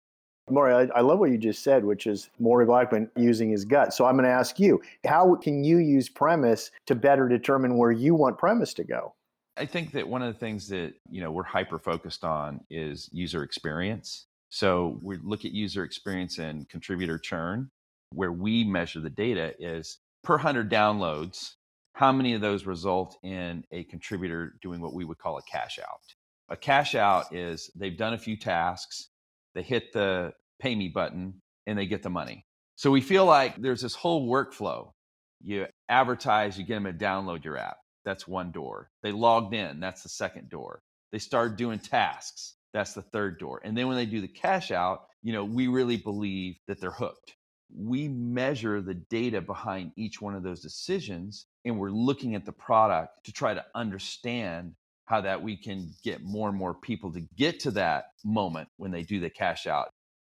[0.50, 3.94] Maury, I, I, love what you just said, which is Maury Blackman using his gut.
[3.94, 7.92] So I'm going to ask you, how can you use premise to better determine where
[7.92, 9.14] you want premise to go?
[9.56, 13.08] I think that one of the things that you know we're hyper focused on is
[13.12, 14.26] user experience.
[14.48, 17.70] So we look at user experience and contributor churn.
[18.12, 21.54] Where we measure the data is per hundred downloads,
[21.94, 25.78] how many of those result in a contributor doing what we would call a cash
[25.78, 26.00] out?
[26.48, 29.10] A cash out is they've done a few tasks,
[29.54, 32.44] they hit the pay me button, and they get the money.
[32.76, 34.92] So we feel like there's this whole workflow.
[35.42, 37.78] You advertise, you get them to download your app.
[38.04, 38.90] That's one door.
[39.02, 39.80] They logged in.
[39.80, 40.82] That's the second door.
[41.12, 42.54] They start doing tasks.
[42.72, 43.60] That's the third door.
[43.64, 46.90] And then when they do the cash out, you know, we really believe that they're
[46.90, 47.34] hooked.
[47.74, 52.52] We measure the data behind each one of those decisions and we're looking at the
[52.52, 54.74] product to try to understand
[55.10, 58.92] how that we can get more and more people to get to that moment when
[58.92, 59.90] they do the cash out.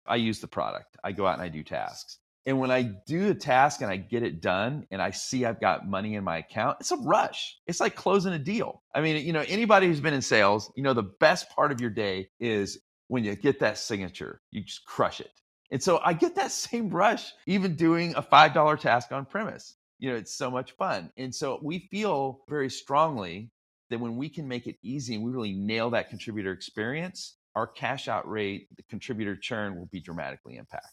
[0.06, 0.98] I use the product.
[1.02, 2.20] I go out and I do tasks.
[2.46, 5.62] And when I do a task and I get it done and I see I've
[5.62, 7.56] got money in my account, it's a rush.
[7.66, 8.84] It's like closing a deal.
[8.94, 11.80] I mean, you know, anybody who's been in sales, you know, the best part of
[11.80, 15.32] your day is when you get that signature, you just crush it.
[15.72, 20.10] And so I get that same rush even doing a $5 task on premise you
[20.10, 21.12] know, it's so much fun.
[21.18, 23.50] And so we feel very strongly
[23.90, 27.68] that when we can make it easy and we really nail that contributor experience, our
[27.68, 30.92] cash out rate, the contributor churn will be dramatically impacted.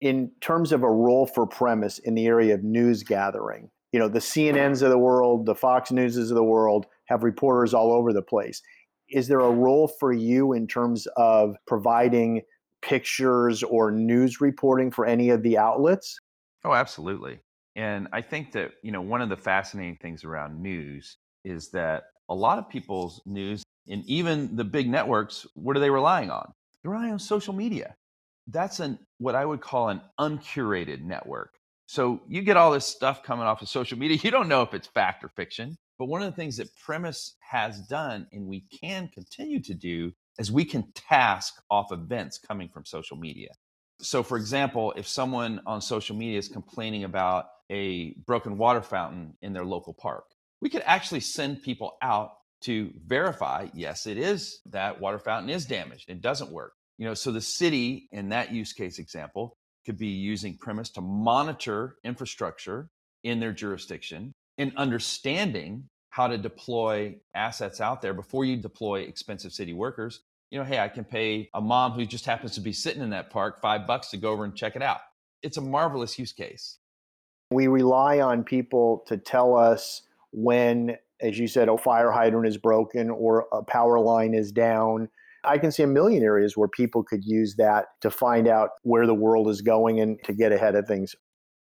[0.00, 4.08] In terms of a role for premise in the area of news gathering, you know,
[4.08, 8.12] the CNNs of the world, the Fox Newses of the world have reporters all over
[8.12, 8.62] the place.
[9.10, 12.42] Is there a role for you in terms of providing
[12.80, 16.18] pictures or news reporting for any of the outlets?
[16.64, 17.40] Oh, absolutely.
[17.76, 22.04] And I think that, you know, one of the fascinating things around news is that
[22.28, 26.52] a lot of people's news and even the big networks, what are they relying on?
[26.82, 27.96] They're relying on social media.
[28.46, 31.54] That's an what I would call an uncurated network.
[31.86, 34.18] So you get all this stuff coming off of social media.
[34.22, 35.76] You don't know if it's fact or fiction.
[35.98, 40.12] But one of the things that Premise has done and we can continue to do
[40.38, 43.50] is we can task off events coming from social media.
[44.00, 49.34] So, for example, if someone on social media is complaining about a broken water fountain
[49.42, 50.24] in their local park.
[50.62, 55.66] We could actually send people out to verify yes, it is that water fountain is
[55.66, 56.74] damaged it doesn't work.
[56.98, 61.00] You know, so the city in that use case example could be using premise to
[61.00, 62.88] monitor infrastructure
[63.24, 69.52] in their jurisdiction and understanding how to deploy assets out there before you deploy expensive
[69.52, 70.20] city workers.
[70.52, 73.10] You know, hey, I can pay a mom who just happens to be sitting in
[73.10, 75.00] that park five bucks to go over and check it out.
[75.42, 76.78] It's a marvelous use case.
[77.50, 80.02] We rely on people to tell us
[80.32, 85.08] when, as you said, a fire hydrant is broken or a power line is down.
[85.44, 89.06] I can see a million areas where people could use that to find out where
[89.06, 91.14] the world is going and to get ahead of things.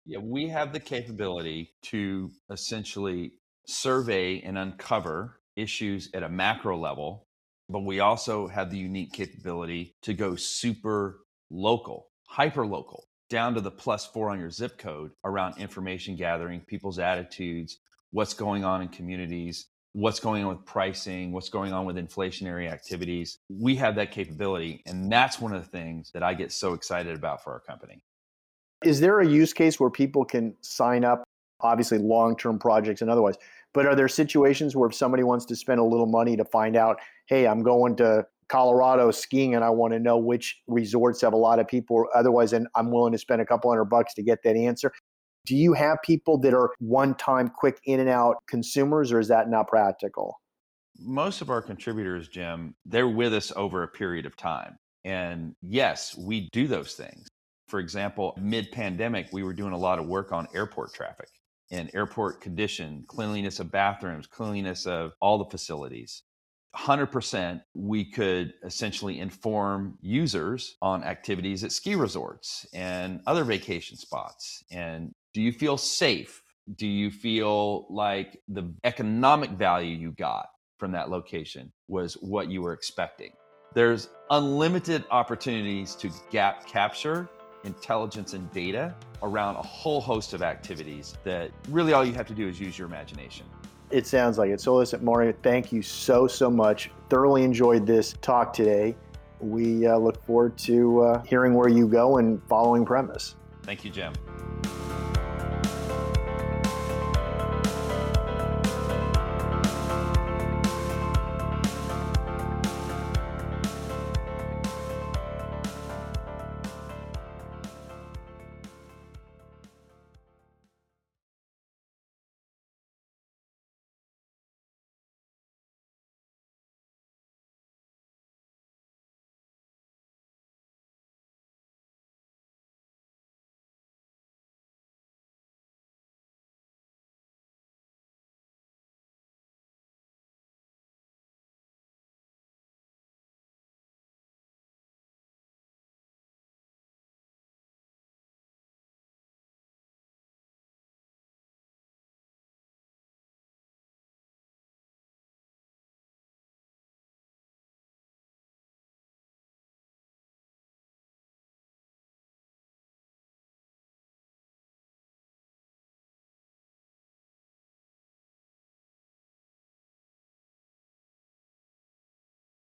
[0.06, 3.34] Yeah, we have the capability to essentially
[3.68, 7.28] survey and uncover issues at a macro level
[7.70, 13.62] but we also have the unique capability to go super local, hyper local, down to
[13.62, 17.80] the plus four on your zip code around information gathering, people's attitudes,
[18.12, 22.72] what's going on in communities, what's going on with pricing, what's going on with inflationary
[22.72, 23.40] activities.
[23.50, 24.84] We have that capability.
[24.86, 28.02] And that's one of the things that I get so excited about for our company.
[28.84, 31.24] Is there a use case where people can sign up,
[31.62, 33.36] obviously long term projects and otherwise?
[33.74, 36.76] But are there situations where if somebody wants to spend a little money to find
[36.76, 41.34] out, hey, I'm going to Colorado skiing and I want to know which resorts have
[41.34, 44.24] a lot of people, otherwise, and I'm willing to spend a couple hundred bucks to
[44.24, 44.92] get that answer.
[45.48, 49.30] Do you have people that are one time quick in and out consumers, or is
[49.30, 50.42] that not practical?
[51.00, 54.78] Most of our contributors, Jim, they're with us over a period of time.
[55.06, 57.30] And yes, we do those things.
[57.70, 61.30] For example, mid pandemic, we were doing a lot of work on airport traffic
[61.72, 66.24] and airport condition, cleanliness of bathrooms, cleanliness of all the facilities.
[66.76, 74.64] 100% we could essentially inform users on activities at ski resorts and other vacation spots.
[74.70, 76.44] And do you feel safe?
[76.76, 80.48] Do you feel like the economic value you got
[80.78, 83.32] from that location was what you were expecting?
[83.74, 87.30] There's unlimited opportunities to gap capture
[87.64, 92.34] intelligence and data around a whole host of activities that really all you have to
[92.34, 93.46] do is use your imagination.
[93.90, 94.60] It sounds like it.
[94.60, 96.92] So, listen, Maury, thank you so, so much.
[97.10, 98.96] Thoroughly enjoyed this talk today.
[99.40, 103.36] We uh, look forward to uh, hearing where you go and following premise.
[103.64, 104.14] Thank you, Jim.